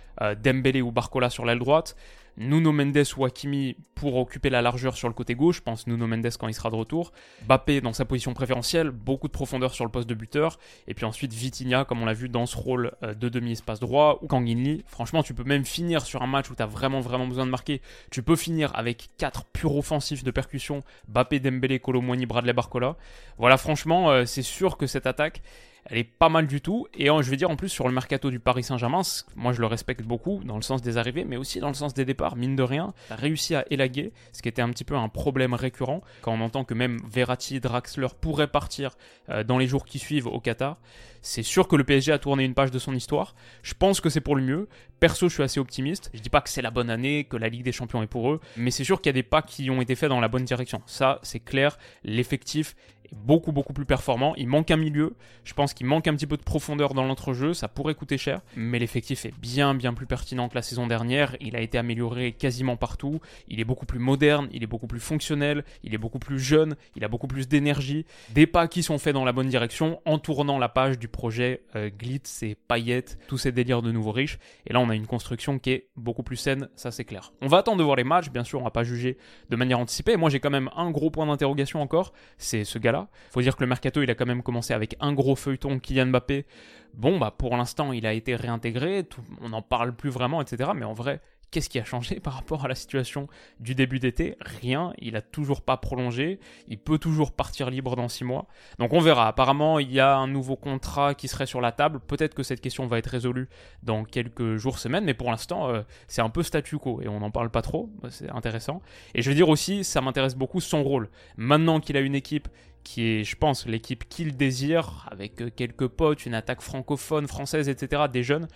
Dembélé 0.43 0.81
ou 0.81 0.91
Barcola 0.91 1.29
sur 1.29 1.43
l'aile 1.43 1.59
droite. 1.59 1.97
Nuno 2.37 2.71
Mendes 2.71 3.03
ou 3.17 3.25
Hakimi 3.25 3.75
pour 3.95 4.15
occuper 4.15 4.51
la 4.51 4.61
largeur 4.61 4.95
sur 4.95 5.07
le 5.07 5.13
côté 5.13 5.33
gauche, 5.33 5.57
je 5.57 5.61
pense 5.63 5.87
Nuno 5.87 6.05
Mendes 6.05 6.29
quand 6.39 6.47
il 6.47 6.53
sera 6.53 6.69
de 6.69 6.75
retour, 6.75 7.11
Bappé 7.47 7.81
dans 7.81 7.93
sa 7.93 8.05
position 8.05 8.33
préférentielle, 8.33 8.91
beaucoup 8.91 9.27
de 9.27 9.31
profondeur 9.31 9.73
sur 9.73 9.85
le 9.85 9.91
poste 9.91 10.07
de 10.07 10.13
buteur, 10.13 10.59
et 10.87 10.93
puis 10.93 11.05
ensuite 11.05 11.33
Vitinha 11.33 11.83
comme 11.83 12.01
on 12.01 12.05
l'a 12.05 12.13
vu 12.13 12.29
dans 12.29 12.45
ce 12.45 12.55
rôle 12.55 12.91
de 13.13 13.30
demi-espace 13.30 13.80
droit, 13.80 14.19
ou 14.21 14.27
Kanginli. 14.27 14.83
Franchement, 14.88 15.24
tu 15.24 15.33
peux 15.33 15.44
même 15.44 15.65
finir 15.65 16.01
sur 16.01 16.21
un 16.21 16.27
match 16.27 16.50
où 16.50 16.56
tu 16.56 16.63
as 16.63 16.65
vraiment 16.65 17.00
vraiment 17.00 17.27
besoin 17.27 17.45
de 17.45 17.51
marquer, 17.51 17.81
tu 18.12 18.24
peux 18.24 18.36
finir 18.36 18.71
avec 18.75 19.09
4 19.18 19.45
purs 19.45 19.75
offensifs 19.75 20.24
de 20.24 20.31
percussion, 20.31 20.83
Bappé, 21.07 21.39
Dembélé, 21.39 21.80
Colomwani, 21.80 22.25
Bradley 22.25 22.54
Barcola. 22.54 22.95
Voilà, 23.38 23.57
franchement, 23.57 24.09
euh, 24.09 24.25
c'est 24.25 24.42
sûr 24.42 24.77
que 24.77 24.88
cette 24.88 25.07
attaque, 25.07 25.42
elle 25.89 25.98
est 26.00 26.04
pas 26.04 26.30
mal 26.30 26.48
du 26.48 26.62
tout. 26.62 26.88
Et 26.94 27.07
je 27.07 27.30
vais 27.30 27.38
dire 27.38 27.50
en 27.50 27.56
plus 27.56 27.69
sur 27.69 27.88
le 27.88 27.94
mercato 27.94 28.30
du 28.30 28.39
Paris 28.39 28.63
Saint-Germain, 28.63 29.01
moi 29.36 29.54
je 29.54 29.62
le 29.62 29.68
respecte 29.68 30.04
beaucoup 30.04 30.42
dans 30.44 30.56
le 30.56 30.62
sens 30.62 30.81
des 30.81 30.98
arrivées, 30.98 31.25
mais 31.25 31.38
aussi 31.38 31.60
dans 31.60 31.69
le 31.69 31.74
sens 31.74 31.94
des 31.94 32.06
départs. 32.06 32.36
Mine 32.36 32.56
de 32.56 32.63
rien, 32.63 32.94
a 33.10 33.16
réussi 33.16 33.56
à 33.56 33.66
élaguer, 33.69 34.12
ce 34.34 34.42
qui 34.42 34.50
était 34.50 34.62
un 34.62 34.69
petit 34.69 34.84
peu 34.84 34.95
un 34.95 35.10
problème 35.10 35.54
récurrent 35.54 36.01
quand 36.22 36.34
on 36.34 36.42
entend 36.42 36.63
que 36.63 36.74
même 36.74 37.00
Verratti, 37.10 37.60
Draxler 37.60 38.07
pourraient 38.19 38.48
partir 38.48 38.98
euh, 39.30 39.44
dans 39.44 39.57
les 39.57 39.68
jours 39.68 39.86
qui 39.86 40.00
suivent 40.00 40.28
au 40.28 40.39
Qatar. 40.39 40.78
C'est 41.22 41.44
sûr 41.44 41.68
que 41.68 41.75
le 41.75 41.84
PSG 41.84 42.12
a 42.12 42.19
tourné 42.19 42.45
une 42.45 42.54
page 42.54 42.72
de 42.72 42.79
son 42.79 42.94
histoire. 42.94 43.36
Je 43.63 43.74
pense 43.74 44.00
que 44.00 44.10
c'est 44.10 44.22
pour 44.22 44.36
le 44.36 44.41
mieux. 44.41 44.70
Perso, 45.00 45.27
je 45.27 45.34
suis 45.34 45.44
assez 45.44 45.60
optimiste. 45.60 46.10
Je 46.13 46.22
dis 46.22 46.29
pas 46.29 46.41
que 46.41 46.50
c'est 46.50 46.62
la 46.62 46.72
bonne 46.72 46.89
année, 46.89 47.25
que 47.25 47.38
la 47.38 47.50
Ligue 47.50 47.63
des 47.63 47.72
Champions 47.72 48.01
est 48.01 48.08
pour 48.08 48.32
eux, 48.32 48.39
mais 48.56 48.72
c'est 48.72 48.84
sûr 48.84 49.01
qu'il 49.01 49.10
y 49.10 49.12
a 49.12 49.13
des 49.13 49.24
pas 49.24 49.41
qui 49.41 49.70
ont 49.70 49.82
été 49.82 49.96
faits 49.96 50.10
dans 50.10 50.20
la 50.20 50.27
bonne 50.27 50.46
direction. 50.46 50.82
Ça, 50.86 51.20
c'est 51.24 51.39
clair. 51.39 51.77
L'effectif 52.03 52.75
beaucoup 53.11 53.51
beaucoup 53.51 53.73
plus 53.73 53.85
performant. 53.85 54.33
Il 54.35 54.47
manque 54.47 54.71
un 54.71 54.77
milieu. 54.77 55.15
Je 55.43 55.53
pense 55.53 55.73
qu'il 55.73 55.85
manque 55.85 56.07
un 56.07 56.15
petit 56.15 56.27
peu 56.27 56.37
de 56.37 56.43
profondeur 56.43 56.93
dans 56.93 57.03
l'entrejeu. 57.03 57.53
Ça 57.53 57.67
pourrait 57.67 57.95
coûter 57.95 58.17
cher. 58.17 58.41
Mais 58.55 58.79
l'effectif 58.79 59.25
est 59.25 59.33
bien 59.39 59.73
bien 59.75 59.93
plus 59.93 60.05
pertinent 60.05 60.49
que 60.49 60.55
la 60.55 60.61
saison 60.61 60.87
dernière. 60.87 61.35
Il 61.39 61.55
a 61.55 61.61
été 61.61 61.77
amélioré 61.77 62.33
quasiment 62.33 62.77
partout. 62.77 63.19
Il 63.47 63.59
est 63.59 63.65
beaucoup 63.65 63.85
plus 63.85 63.99
moderne. 63.99 64.47
Il 64.51 64.63
est 64.63 64.67
beaucoup 64.67 64.87
plus 64.87 64.99
fonctionnel. 64.99 65.63
Il 65.83 65.93
est 65.93 65.97
beaucoup 65.97 66.19
plus 66.19 66.39
jeune. 66.39 66.75
Il 66.95 67.03
a 67.03 67.07
beaucoup 67.07 67.27
plus 67.27 67.47
d'énergie. 67.47 68.05
Des 68.33 68.47
pas 68.47 68.67
qui 68.67 68.83
sont 68.83 68.97
faits 68.97 69.13
dans 69.13 69.25
la 69.25 69.31
bonne 69.31 69.49
direction 69.49 70.01
en 70.05 70.19
tournant 70.19 70.57
la 70.57 70.69
page 70.69 70.99
du 70.99 71.07
projet 71.07 71.61
euh, 71.75 71.89
Glitz 71.89 72.43
et 72.43 72.55
paillettes, 72.55 73.19
tous 73.27 73.37
ces 73.37 73.51
délires 73.51 73.81
de 73.81 73.91
nouveaux 73.91 74.11
riches. 74.11 74.39
Et 74.65 74.73
là, 74.73 74.79
on 74.79 74.89
a 74.89 74.95
une 74.95 75.07
construction 75.07 75.59
qui 75.59 75.71
est 75.71 75.87
beaucoup 75.95 76.23
plus 76.23 76.37
saine. 76.37 76.69
Ça, 76.75 76.91
c'est 76.91 77.05
clair. 77.05 77.31
On 77.41 77.47
va 77.47 77.57
attendre 77.57 77.77
de 77.77 77.83
voir 77.83 77.95
les 77.95 78.03
matchs. 78.03 78.29
Bien 78.29 78.43
sûr, 78.43 78.59
on 78.59 78.63
va 78.63 78.71
pas 78.71 78.83
juger 78.83 79.17
de 79.49 79.55
manière 79.55 79.79
anticipée. 79.79 80.17
Moi, 80.17 80.29
j'ai 80.29 80.39
quand 80.39 80.49
même 80.49 80.69
un 80.75 80.91
gros 80.91 81.09
point 81.09 81.25
d'interrogation 81.25 81.81
encore. 81.81 82.13
C'est 82.37 82.63
ce 82.63 82.79
gars-là 82.79 82.97
faut 83.32 83.42
dire 83.42 83.56
que 83.56 83.63
le 83.63 83.68
mercato, 83.68 84.01
il 84.01 84.10
a 84.10 84.16
quand 84.16 84.25
même 84.25 84.44
commencé 84.44 84.74
avec 84.74 84.96
un 85.00 85.13
gros 85.13 85.36
feuilleton 85.36 85.80
Kylian 85.80 86.08
Mbappé. 86.08 86.46
Bon, 86.94 87.20
bah 87.20 87.34
pour 87.38 87.56
l'instant, 87.56 87.94
il 87.94 88.06
a 88.06 88.13
été 88.13 88.36
réintégré, 88.36 89.08
on 89.42 89.50
n'en 89.50 89.62
parle 89.62 89.96
plus 89.96 90.10
vraiment, 90.10 90.42
etc. 90.42 90.72
Mais 90.75 90.86
en 90.86 90.94
vrai, 90.94 91.22
Qu'est-ce 91.50 91.70
qui 91.70 91.80
a 91.80 91.86
changé 91.86 92.20
par 92.20 92.34
rapport 92.34 92.66
à 92.66 92.68
la 92.68 92.75
situation 92.75 93.27
du 93.60 93.74
début 93.74 94.00
d'été? 94.00 94.36
Rien, 94.42 94.94
il 94.98 95.16
a 95.16 95.22
toujours 95.22 95.62
pas 95.62 95.77
prolongé, 95.77 96.39
il 96.68 96.77
peut 96.77 96.98
toujours 96.98 97.32
partir 97.32 97.70
libre 97.70 97.96
dans 97.96 98.10
6 98.10 98.25
mois. 98.25 98.48
Donc 98.80 98.92
on 98.92 99.00
verra, 99.00 99.27
apparemment 99.27 99.80
il 99.80 99.92
y 99.92 100.01
a 100.01 100.18
un 100.18 100.27
nouveau 100.27 100.58
contrat 100.58 101.16
qui 101.16 101.30
serait 101.30 101.46
sur 101.46 101.62
la 101.62 101.72
table, 101.72 102.01
peut-être 102.01 102.34
que 102.34 102.44
cette 102.44 102.60
question 102.60 102.86
va 102.86 102.98
être 102.98 103.08
résolue 103.08 103.48
dans 103.82 104.04
quelques 104.04 104.58
jours, 104.58 104.77
semaines, 104.77 105.06
mais 105.06 105.13
pour 105.13 105.32
l'instant 105.32 105.70
euh, 105.70 105.84
c'est 106.08 106.22
un 106.22 106.30
peu 106.30 106.44
statu 106.44 106.77
quo 106.77 107.01
et 107.01 107.08
on 107.08 107.22
n'en 107.22 107.32
parle 107.32 107.50
pas 107.50 107.62
trop, 107.62 107.89
c'est 108.10 108.30
intéressant. 108.30 108.82
Et 109.16 109.22
je 109.22 109.30
veux 109.30 109.36
dire 109.36 109.50
aussi, 109.50 109.86
ça 109.86 110.01
m'intéresse 110.01 110.36
beaucoup 110.36 110.60
son 110.60 110.84
rôle. 110.84 111.10
Maintenant 111.38 111.80
qu'il 111.80 111.96
a 111.96 112.01
une 112.01 112.16
équipe 112.16 112.50
qui 112.88 113.04
est, 113.04 113.24
je 113.25 113.36
pense, 113.36 113.66
l'équipe 113.66 114.08
qu'il 114.08 114.38
désire, 114.38 115.08
avec 115.12 115.42
euh, 115.42 115.50
quelques 115.54 115.88
potes, 115.88 116.25
une 116.25 116.34
attaque 116.34 116.62
francophone, 116.62 117.27
française, 117.27 117.68
etc., 117.68 118.04
des 118.12 118.24
jeunes, 118.24 118.48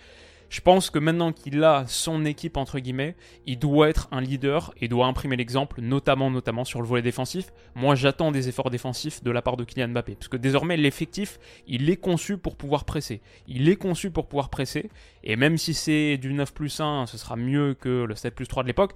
je 0.52 0.60
pense 0.60 0.90
que 0.90 0.98
maintenant 0.98 1.32
qu'il 1.32 1.64
a 1.64 1.86
son 1.88 2.26
équipe 2.26 2.58
entre 2.58 2.78
guillemets, 2.78 3.16
il 3.46 3.58
doit 3.58 3.88
être 3.88 4.06
un 4.12 4.20
leader 4.20 4.74
et 4.78 4.86
doit 4.86 5.06
imprimer 5.06 5.34
l'exemple, 5.36 5.80
notamment 5.80 6.64
sur 6.64 6.82
le 6.82 6.86
volet 6.86 7.00
défensif. 7.00 7.54
Moi, 7.74 7.94
j'attends 7.94 8.30
des 8.30 8.50
efforts 8.50 8.68
défensifs 8.68 9.22
de 9.22 9.30
la 9.30 9.40
part 9.40 9.56
de 9.56 9.64
Kylian 9.64 9.88
Mbappé, 9.88 10.14
parce 10.14 10.28
que 10.28 10.36
désormais 10.36 10.76
l'effectif, 10.76 11.38
il 11.66 11.88
est 11.88 11.96
conçu 11.96 12.36
pour 12.36 12.56
pouvoir 12.56 12.84
presser. 12.84 13.22
Il 13.48 13.66
est 13.70 13.76
conçu 13.76 14.10
pour 14.10 14.26
pouvoir 14.26 14.50
presser, 14.50 14.90
et 15.24 15.36
même 15.36 15.56
si 15.56 15.72
c'est 15.72 16.18
du 16.18 16.34
9 16.34 16.52
plus 16.52 16.80
1, 16.80 17.06
ce 17.06 17.16
sera 17.16 17.36
mieux 17.36 17.72
que 17.72 18.04
le 18.04 18.14
7 18.14 18.34
plus 18.34 18.46
3 18.46 18.62
de 18.62 18.68
l'époque 18.68 18.92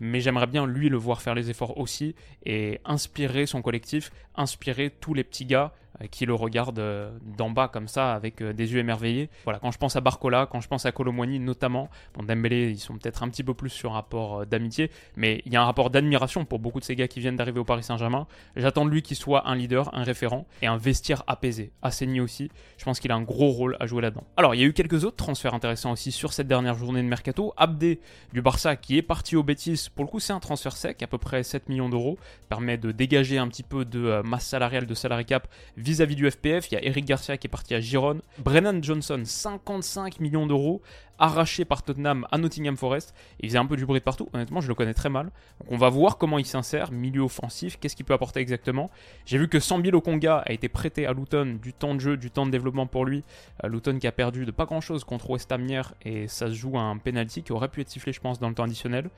mais 0.00 0.20
j'aimerais 0.20 0.48
bien 0.48 0.66
lui 0.66 0.88
le 0.88 0.96
voir 0.96 1.22
faire 1.22 1.36
les 1.36 1.48
efforts 1.48 1.78
aussi 1.78 2.16
et 2.44 2.80
inspirer 2.84 3.46
son 3.46 3.62
collectif, 3.62 4.10
inspirer 4.34 4.90
tous 4.90 5.14
les 5.14 5.22
petits 5.22 5.44
gars 5.44 5.72
qui 6.10 6.26
le 6.26 6.34
regardent 6.34 6.78
euh, 6.78 7.10
d'en 7.36 7.50
bas 7.50 7.68
comme 7.68 7.88
ça 7.88 8.14
avec 8.14 8.40
euh, 8.40 8.52
des 8.52 8.72
yeux 8.72 8.78
émerveillés. 8.78 9.30
Voilà, 9.44 9.58
quand 9.58 9.70
je 9.70 9.78
pense 9.78 9.96
à 9.96 10.00
Barcola, 10.00 10.46
quand 10.50 10.60
je 10.60 10.68
pense 10.68 10.86
à 10.86 10.92
Colomwani 10.92 11.38
notamment, 11.38 11.88
bon 12.14 12.24
Dembélé, 12.24 12.70
ils 12.70 12.78
sont 12.78 12.96
peut-être 12.96 13.22
un 13.22 13.28
petit 13.28 13.42
peu 13.42 13.54
plus 13.54 13.70
sur 13.70 13.92
un 13.92 13.94
rapport 13.94 14.46
d'amitié, 14.46 14.90
mais 15.16 15.42
il 15.46 15.52
y 15.52 15.56
a 15.56 15.62
un 15.62 15.64
rapport 15.64 15.90
d'admiration 15.90 16.44
pour 16.44 16.58
beaucoup 16.58 16.80
de 16.80 16.84
ces 16.84 16.96
gars 16.96 17.08
qui 17.08 17.20
viennent 17.20 17.36
d'arriver 17.36 17.60
au 17.60 17.64
Paris 17.64 17.82
Saint-Germain. 17.82 18.26
J'attends 18.56 18.84
de 18.84 18.90
lui 18.90 19.02
qu'il 19.02 19.16
soit 19.16 19.48
un 19.48 19.54
leader, 19.54 19.94
un 19.94 20.02
référent 20.02 20.46
et 20.62 20.66
un 20.66 20.76
vestiaire 20.76 21.22
apaisé, 21.26 21.72
assaini 21.82 22.20
aussi. 22.20 22.50
Je 22.78 22.84
pense 22.84 23.00
qu'il 23.00 23.12
a 23.12 23.14
un 23.14 23.22
gros 23.22 23.50
rôle 23.50 23.76
à 23.80 23.86
jouer 23.86 24.02
là-dedans. 24.02 24.24
Alors, 24.36 24.54
il 24.54 24.60
y 24.60 24.64
a 24.64 24.66
eu 24.66 24.72
quelques 24.72 25.04
autres 25.04 25.16
transferts 25.16 25.54
intéressants 25.54 25.92
aussi 25.92 26.12
sur 26.12 26.32
cette 26.32 26.48
dernière 26.48 26.74
journée 26.74 27.02
de 27.02 27.08
mercato. 27.08 27.52
Abdé 27.56 28.00
du 28.32 28.42
Barça 28.42 28.76
qui 28.76 28.98
est 28.98 29.02
parti 29.02 29.36
au 29.36 29.42
Betis, 29.42 29.88
pour 29.94 30.04
le 30.04 30.10
coup, 30.10 30.20
c'est 30.20 30.32
un 30.32 30.40
transfert 30.40 30.76
sec, 30.76 31.02
à 31.02 31.06
peu 31.06 31.18
près 31.18 31.42
7 31.42 31.68
millions 31.68 31.88
d'euros, 31.88 32.18
permet 32.48 32.78
de 32.78 32.92
dégager 32.92 33.38
un 33.38 33.48
petit 33.48 33.62
peu 33.62 33.84
de 33.84 34.22
masse 34.24 34.46
salariale 34.46 34.86
de 34.86 34.94
salary 34.94 35.24
cap 35.24 35.48
vis-à-vis 35.92 36.16
du 36.16 36.30
FPF. 36.30 36.70
Il 36.70 36.74
y 36.74 36.76
a 36.78 36.84
Eric 36.84 37.04
Garcia 37.04 37.36
qui 37.36 37.46
est 37.46 37.50
parti 37.50 37.74
à 37.74 37.80
Gironne. 37.80 38.22
Brennan 38.38 38.82
Johnson, 38.82 39.22
55 39.24 40.20
millions 40.20 40.46
d'euros, 40.46 40.80
arraché 41.22 41.64
par 41.64 41.84
Tottenham 41.84 42.26
à 42.32 42.36
Nottingham 42.36 42.76
Forest. 42.76 43.14
Il 43.40 43.48
faisait 43.48 43.58
un 43.58 43.64
peu 43.64 43.76
du 43.76 43.86
bruit 43.86 44.00
de 44.00 44.04
partout. 44.04 44.28
Honnêtement, 44.32 44.60
je 44.60 44.68
le 44.68 44.74
connais 44.74 44.92
très 44.92 45.08
mal. 45.08 45.26
Donc 45.60 45.70
on 45.70 45.76
va 45.76 45.88
voir 45.88 46.18
comment 46.18 46.38
il 46.38 46.44
s'insère. 46.44 46.90
Milieu 46.90 47.22
offensif, 47.22 47.78
qu'est-ce 47.78 47.94
qu'il 47.94 48.04
peut 48.04 48.12
apporter 48.12 48.40
exactement. 48.40 48.90
J'ai 49.24 49.38
vu 49.38 49.48
que 49.48 49.60
Sambil 49.60 49.94
Okonga 49.94 50.38
a 50.38 50.52
été 50.52 50.68
prêté 50.68 51.06
à 51.06 51.12
Luton, 51.12 51.58
du 51.62 51.72
temps 51.72 51.94
de 51.94 52.00
jeu, 52.00 52.16
du 52.16 52.32
temps 52.32 52.44
de 52.44 52.50
développement 52.50 52.86
pour 52.86 53.04
lui. 53.04 53.22
Euh, 53.62 53.68
Luton 53.68 53.98
qui 53.98 54.08
a 54.08 54.12
perdu 54.12 54.44
de 54.44 54.50
pas 54.50 54.64
grand-chose 54.64 55.04
contre 55.04 55.30
West 55.30 55.52
Ham 55.52 55.64
hier 55.64 55.94
et 56.02 56.26
ça 56.26 56.48
se 56.48 56.54
joue 56.54 56.76
à 56.76 56.82
un 56.82 56.98
penalty 56.98 57.44
qui 57.44 57.52
aurait 57.52 57.68
pu 57.68 57.82
être 57.82 57.88
sifflé, 57.88 58.12
je 58.12 58.20
pense, 58.20 58.40
dans 58.40 58.48
le 58.48 58.54
temps 58.54 58.64
additionnel. 58.64 59.08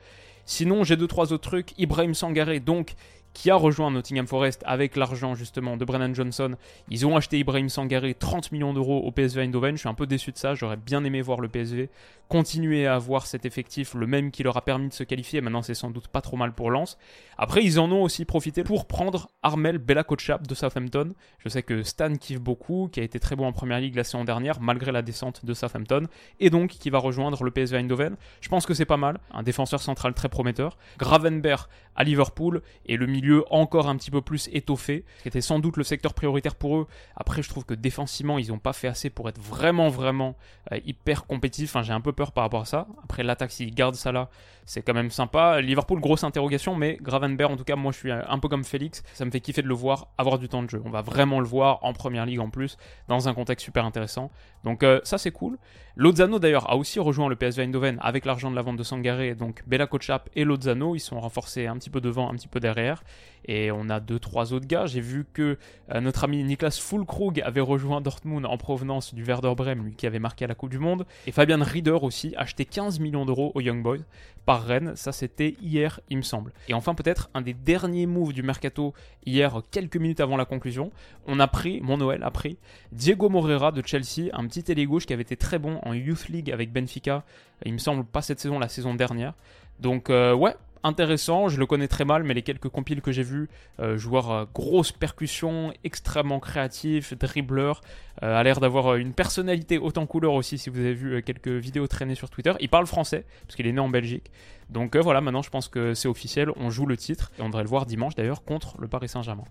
Sinon, 0.45 0.83
j'ai 0.83 0.95
deux 0.95 1.07
trois 1.07 1.33
autres 1.33 1.49
trucs. 1.49 1.73
Ibrahim 1.79 2.13
Sangaré, 2.13 2.59
donc 2.59 2.95
qui 3.35 3.51
a 3.51 3.55
rejoint 3.55 3.91
Nottingham 3.91 4.25
Forest 4.25 4.63
avec 4.65 4.95
l'argent 4.95 5.35
justement 5.35 5.75
de 5.77 5.85
Brennan 5.85 6.15
Johnson. 6.15 6.55
Ils 6.89 7.05
ont 7.05 7.17
acheté 7.17 7.37
Ibrahim 7.37 7.67
Sangaré 7.67 8.13
30 8.13 8.51
millions 8.53 8.73
d'euros 8.73 9.01
au 9.01 9.11
PSV 9.11 9.41
Eindhoven. 9.41 9.75
Je 9.75 9.81
suis 9.81 9.89
un 9.89 9.93
peu 9.93 10.07
déçu 10.07 10.31
de 10.31 10.37
ça. 10.37 10.55
J'aurais 10.55 10.77
bien 10.77 11.03
aimé 11.03 11.21
voir 11.21 11.41
le 11.41 11.49
PSV 11.49 11.89
continuer 12.27 12.87
à 12.87 12.95
avoir 12.95 13.27
cet 13.27 13.45
effectif, 13.45 13.93
le 13.93 14.07
même 14.07 14.31
qui 14.31 14.43
leur 14.43 14.57
a 14.57 14.61
permis 14.61 14.89
de 14.89 14.93
se 14.93 15.03
qualifier. 15.03 15.41
Maintenant, 15.41 15.61
c'est 15.61 15.73
sans 15.73 15.91
doute 15.91 16.07
pas 16.07 16.21
trop 16.21 16.37
mal 16.37 16.53
pour 16.53 16.71
Lens. 16.71 16.97
Après, 17.37 17.63
ils 17.63 17.79
en 17.79 17.91
ont 17.91 18.01
aussi 18.01 18.25
profité 18.25 18.63
pour 18.63 18.87
prendre 18.87 19.29
Armel 19.43 19.77
Bella 19.77 20.03
de 20.03 20.55
Southampton. 20.55 21.13
Je 21.39 21.49
sais 21.49 21.63
que 21.63 21.83
Stan 21.83 22.13
kiffe 22.15 22.39
beaucoup, 22.39 22.89
qui 22.91 22.99
a 22.99 23.03
été 23.03 23.19
très 23.19 23.35
bon 23.35 23.45
en 23.45 23.51
première 23.51 23.79
ligue 23.79 23.95
la 23.95 24.03
saison 24.03 24.23
dernière, 24.23 24.59
malgré 24.59 24.91
la 24.91 25.01
descente 25.01 25.45
de 25.45 25.53
Southampton, 25.53 26.07
et 26.39 26.49
donc 26.49 26.71
qui 26.71 26.89
va 26.89 26.99
rejoindre 26.99 27.43
le 27.43 27.51
PSV 27.51 27.77
Eindhoven. 27.77 28.15
Je 28.41 28.49
pense 28.49 28.65
que 28.65 28.73
c'est 28.73 28.85
pas 28.85 28.97
mal. 28.97 29.19
Un 29.31 29.43
défenseur 29.43 29.81
central 29.81 30.13
très 30.13 30.29
prometteur. 30.29 30.77
Gravenberg 30.97 31.67
à 31.95 32.03
Liverpool 32.03 32.61
et 32.85 32.97
le 32.97 33.05
milieu 33.05 33.45
encore 33.49 33.87
un 33.87 33.95
petit 33.95 34.11
peu 34.11 34.21
plus 34.21 34.49
étoffé, 34.51 35.05
qui 35.21 35.27
était 35.27 35.41
sans 35.41 35.59
doute 35.59 35.77
le 35.77 35.83
secteur 35.83 36.13
prioritaire 36.13 36.55
pour 36.55 36.77
eux. 36.77 36.87
Après, 37.15 37.41
je 37.41 37.49
trouve 37.49 37.65
que 37.65 37.73
défensivement, 37.73 38.37
ils 38.37 38.49
n'ont 38.49 38.59
pas 38.59 38.73
fait 38.73 38.87
assez 38.87 39.09
pour 39.09 39.29
être 39.29 39.39
vraiment, 39.39 39.89
vraiment 39.89 40.35
euh, 40.71 40.79
hyper 40.85 41.25
compétitifs. 41.25 41.74
J'ai 41.83 41.93
un 41.93 42.01
peu 42.01 42.13
peur 42.13 42.31
par 42.31 42.43
rapport 42.43 42.61
à 42.61 42.65
ça. 42.65 42.87
Après, 43.03 43.23
l'attaque, 43.23 43.51
s'ils 43.51 43.73
gardent 43.73 43.95
ça 43.95 44.11
là, 44.11 44.29
c'est 44.65 44.81
quand 44.81 44.93
même 44.93 45.11
sympa. 45.11 45.61
Liverpool, 45.61 45.99
grosse 45.99 46.23
interrogation, 46.23 46.75
mais 46.75 46.97
Gravenberg, 47.01 47.51
en 47.51 47.55
tout 47.55 47.63
cas, 47.63 47.75
moi, 47.75 47.91
je 47.91 47.97
suis 47.97 48.11
un 48.11 48.39
peu 48.39 48.47
comme 48.47 48.63
Félix. 48.63 49.03
Ça 49.13 49.23
me 49.25 49.31
fait 49.31 49.39
kiffer 49.39 49.61
de 49.61 49.67
le 49.67 49.75
voir 49.75 50.07
avoir 50.17 50.39
du 50.39 50.49
temps 50.49 50.63
de 50.63 50.69
jeu. 50.69 50.81
On 50.85 50.89
va 50.89 51.01
vraiment 51.01 51.39
le 51.39 51.45
voir 51.45 51.79
en 51.83 51.93
première 51.93 52.25
ligue 52.25 52.39
en 52.39 52.49
plus, 52.49 52.77
dans 53.07 53.27
un 53.29 53.33
contexte 53.33 53.63
super 53.63 53.85
intéressant. 53.85 54.31
Donc, 54.63 54.83
euh, 54.83 54.99
ça, 55.03 55.17
c'est 55.17 55.31
cool. 55.31 55.57
Lozano, 55.95 56.39
d'ailleurs, 56.39 56.69
a 56.69 56.75
aussi 56.75 56.99
rejoint 56.99 57.29
le 57.29 57.35
PSV 57.35 57.63
Eindhoven 57.63 57.97
avec 58.01 58.25
l'argent 58.25 58.49
de 58.49 58.55
la 58.55 58.61
vente 58.61 58.77
de 58.77 58.83
Sangaré. 58.83 59.35
Donc, 59.35 59.63
Bella 59.67 59.87
Kochap 59.87 60.29
et 60.35 60.43
Lozano, 60.43 60.95
ils 60.95 60.99
sont 60.99 61.19
renforcés 61.19 61.67
un 61.67 61.77
petit 61.77 61.89
peu 61.89 62.01
devant, 62.01 62.29
un 62.29 62.35
petit 62.35 62.47
peu 62.47 62.59
derrière. 62.59 63.03
Et 63.47 63.71
on 63.71 63.89
a 63.89 63.99
deux, 63.99 64.19
trois 64.19 64.53
autres 64.53 64.67
gars. 64.67 64.87
J'ai 64.87 65.01
vu 65.01 65.25
que 65.31 65.57
euh, 65.93 66.01
notre 66.01 66.23
ami 66.23 66.43
Niklas 66.43 66.79
Fulkrug 66.81 67.41
avait 67.41 67.61
rejoint 67.61 68.01
Dortmund 68.01 68.45
en 68.45 68.57
provenance 68.57 69.13
du 69.13 69.23
Werder 69.23 69.53
Bremen, 69.55 69.83
lui 69.83 69.95
qui 69.95 70.07
avait 70.07 70.19
marqué 70.19 70.47
la 70.47 70.55
Coupe 70.55 70.71
du 70.71 70.79
Monde. 70.79 71.05
Et 71.27 71.31
Fabian 71.31 71.61
Rieder 71.65 71.97
aussi, 72.01 72.33
acheté 72.37 72.65
15 72.65 72.99
millions 72.99 73.25
d'euros 73.25 73.51
aux 73.55 73.61
Young 73.61 73.81
Boys 73.83 73.99
par 74.45 74.63
Rennes. 74.63 74.93
Ça, 74.95 75.11
c'était 75.11 75.55
hier, 75.61 75.99
il 76.09 76.17
me 76.17 76.21
semble. 76.21 76.51
Et 76.67 76.73
enfin, 76.73 76.95
peut-être 76.95 77.29
un 77.33 77.41
des 77.41 77.53
derniers 77.53 78.05
moves 78.05 78.33
du 78.33 78.43
mercato 78.43 78.93
hier, 79.25 79.61
quelques 79.71 79.97
minutes 79.97 80.19
avant 80.19 80.37
la 80.37 80.45
conclusion. 80.45 80.91
On 81.27 81.39
a 81.39 81.47
pris, 81.47 81.81
mon 81.81 81.97
Noël 81.97 82.23
a 82.23 82.31
pris, 82.31 82.57
Diego 82.91 83.29
Moreira 83.29 83.71
de 83.71 83.81
Chelsea, 83.85 84.29
un 84.33 84.45
petit 84.47 84.71
ailier 84.71 84.85
gauche 84.85 85.05
qui 85.05 85.13
avait 85.13 85.23
été 85.23 85.35
très 85.35 85.59
bon 85.59 85.79
en 85.83 85.93
Youth 85.93 86.29
League 86.29 86.51
avec 86.51 86.71
Benfica. 86.71 87.23
Il 87.65 87.73
me 87.73 87.77
semble 87.79 88.05
pas 88.05 88.21
cette 88.21 88.39
saison, 88.39 88.59
la 88.59 88.69
saison 88.69 88.93
dernière. 88.93 89.33
Donc, 89.79 90.09
euh, 90.09 90.33
ouais, 90.33 90.55
intéressant, 90.85 91.49
je 91.49 91.59
le 91.59 91.65
connais 91.65 91.87
très 91.87 92.05
mal, 92.05 92.23
mais 92.23 92.33
les 92.33 92.43
quelques 92.43 92.69
compiles 92.69 93.01
que 93.01 93.11
j'ai 93.11 93.23
vus, 93.23 93.49
euh, 93.79 93.97
joueur 93.97 94.31
euh, 94.31 94.45
grosse 94.53 94.91
percussion, 94.91 95.73
extrêmement 95.83 96.39
créatif, 96.39 97.17
dribbleur, 97.17 97.81
euh, 97.81 98.04
a 98.21 98.43
l'air 98.43 98.59
d'avoir 98.59 98.95
une 98.95 99.13
personnalité 99.13 99.77
autant 99.77 100.05
couleur 100.05 100.33
aussi, 100.33 100.57
si 100.57 100.69
vous 100.69 100.79
avez 100.79 100.93
vu 100.93 101.21
quelques 101.23 101.47
vidéos 101.47 101.87
traînées 101.87 102.15
sur 102.15 102.29
Twitter. 102.29 102.53
Il 102.59 102.69
parle 102.69 102.87
français, 102.87 103.25
parce 103.45 103.55
qu'il 103.55 103.67
est 103.67 103.71
né 103.71 103.79
en 103.79 103.89
Belgique. 103.89 104.31
Donc 104.69 104.95
voilà, 104.95 105.21
maintenant 105.21 105.43
je 105.43 105.49
pense 105.49 105.67
que 105.67 105.93
c'est 105.93 106.07
officiel, 106.07 106.49
on 106.55 106.69
joue 106.69 106.85
le 106.85 106.97
titre, 106.97 107.31
et 107.37 107.41
on 107.41 107.47
devrait 107.47 107.63
le 107.63 107.69
voir 107.69 107.85
dimanche 107.85 108.15
d'ailleurs 108.15 108.43
contre 108.43 108.75
le 108.79 108.87
Paris 108.87 109.07
Saint-Germain. 109.07 109.43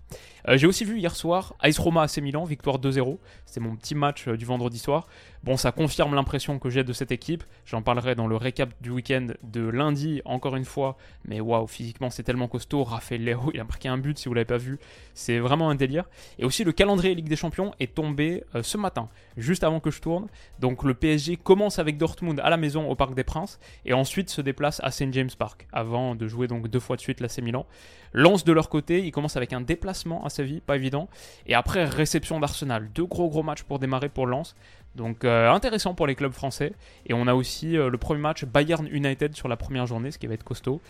j'ai 0.49 0.67
aussi 0.67 0.83
vu 0.83 0.99
hier 0.99 1.15
soir 1.15 1.53
Ice 1.63 1.79
Roma 1.79 2.03
AC 2.03 2.17
Milan, 2.17 2.43
victoire 2.43 2.79
2-0, 2.79 3.17
c'était 3.45 3.61
mon 3.61 3.75
petit 3.75 3.95
match 3.95 4.27
du 4.27 4.45
vendredi 4.45 4.77
soir. 4.77 5.07
Bon, 5.43 5.57
ça 5.57 5.71
confirme 5.71 6.15
l'impression 6.15 6.59
que 6.59 6.69
j'ai 6.69 6.83
de 6.83 6.91
cette 6.91 7.11
équipe, 7.11 7.43
j'en 7.65 7.81
parlerai 7.81 8.15
dans 8.15 8.27
le 8.27 8.35
récap 8.35 8.69
du 8.81 8.89
week-end 8.89 9.27
de 9.43 9.61
lundi, 9.61 10.21
encore 10.25 10.55
une 10.55 10.65
fois, 10.65 10.97
mais 11.23 11.39
waouh, 11.39 11.67
physiquement 11.67 12.09
c'est 12.09 12.23
tellement 12.23 12.47
costaud. 12.47 12.83
Raphaël 12.83 13.23
Léo, 13.23 13.39
il 13.53 13.59
a 13.59 13.63
marqué 13.63 13.87
un 13.87 13.97
but 13.97 14.17
si 14.17 14.27
vous 14.27 14.33
l'avez 14.33 14.45
pas 14.45 14.57
vu. 14.57 14.79
C'est 15.13 15.39
vraiment 15.39 15.69
un 15.69 15.75
délire. 15.75 16.05
Et 16.39 16.45
aussi 16.45 16.63
le 16.63 16.71
calendrier 16.71 17.15
Ligue 17.15 17.29
des 17.29 17.35
Champions 17.35 17.73
est 17.79 17.93
tombé 17.93 18.43
euh, 18.55 18.63
ce 18.63 18.77
matin, 18.77 19.09
juste 19.37 19.63
avant 19.63 19.79
que 19.79 19.91
je 19.91 20.01
tourne. 20.01 20.27
Donc 20.59 20.83
le 20.83 20.93
PSG 20.93 21.37
commence 21.37 21.79
avec 21.79 21.97
Dortmund 21.97 22.39
à 22.39 22.49
la 22.49 22.57
maison 22.57 22.89
au 22.89 22.95
Parc 22.95 23.13
des 23.13 23.23
Princes 23.23 23.59
et 23.85 23.93
ensuite 23.93 24.29
se 24.29 24.41
déplace 24.41 24.81
à 24.83 24.91
St 24.91 25.11
James 25.11 25.29
Park 25.37 25.67
avant 25.71 26.15
de 26.15 26.27
jouer 26.27 26.47
donc 26.47 26.67
deux 26.67 26.79
fois 26.79 26.95
de 26.95 27.01
suite 27.01 27.19
l'AC 27.19 27.39
Milan. 27.39 27.65
Lance 28.13 28.45
de 28.45 28.53
leur 28.53 28.69
côté, 28.69 29.05
ils 29.05 29.11
commencent 29.11 29.35
avec 29.35 29.51
un 29.51 29.61
déplacement 29.61 30.23
à 30.25 30.29
Séville, 30.29 30.61
pas 30.61 30.77
évident. 30.77 31.09
Et 31.47 31.53
après 31.53 31.83
réception 31.83 32.39
d'Arsenal, 32.39 32.89
deux 32.93 33.05
gros 33.05 33.29
gros 33.29 33.43
matchs 33.43 33.63
pour 33.63 33.79
démarrer 33.79 34.09
pour 34.09 34.25
Lens. 34.25 34.55
Donc 34.95 35.25
euh, 35.25 35.51
intéressant 35.51 35.93
pour 35.93 36.07
les 36.07 36.15
clubs 36.15 36.31
français. 36.31 36.73
Et 37.07 37.13
on 37.13 37.27
a 37.27 37.33
aussi 37.33 37.77
euh, 37.77 37.89
le 37.89 37.97
premier 37.97 38.21
match 38.21 38.45
Bayern 38.45 38.87
United 38.87 39.35
sur 39.35 39.49
la 39.49 39.57
première 39.57 39.85
journée, 39.85 40.11
ce 40.11 40.17
qui 40.17 40.27
va 40.27 40.33
être 40.33 40.43
costaud 40.43 40.81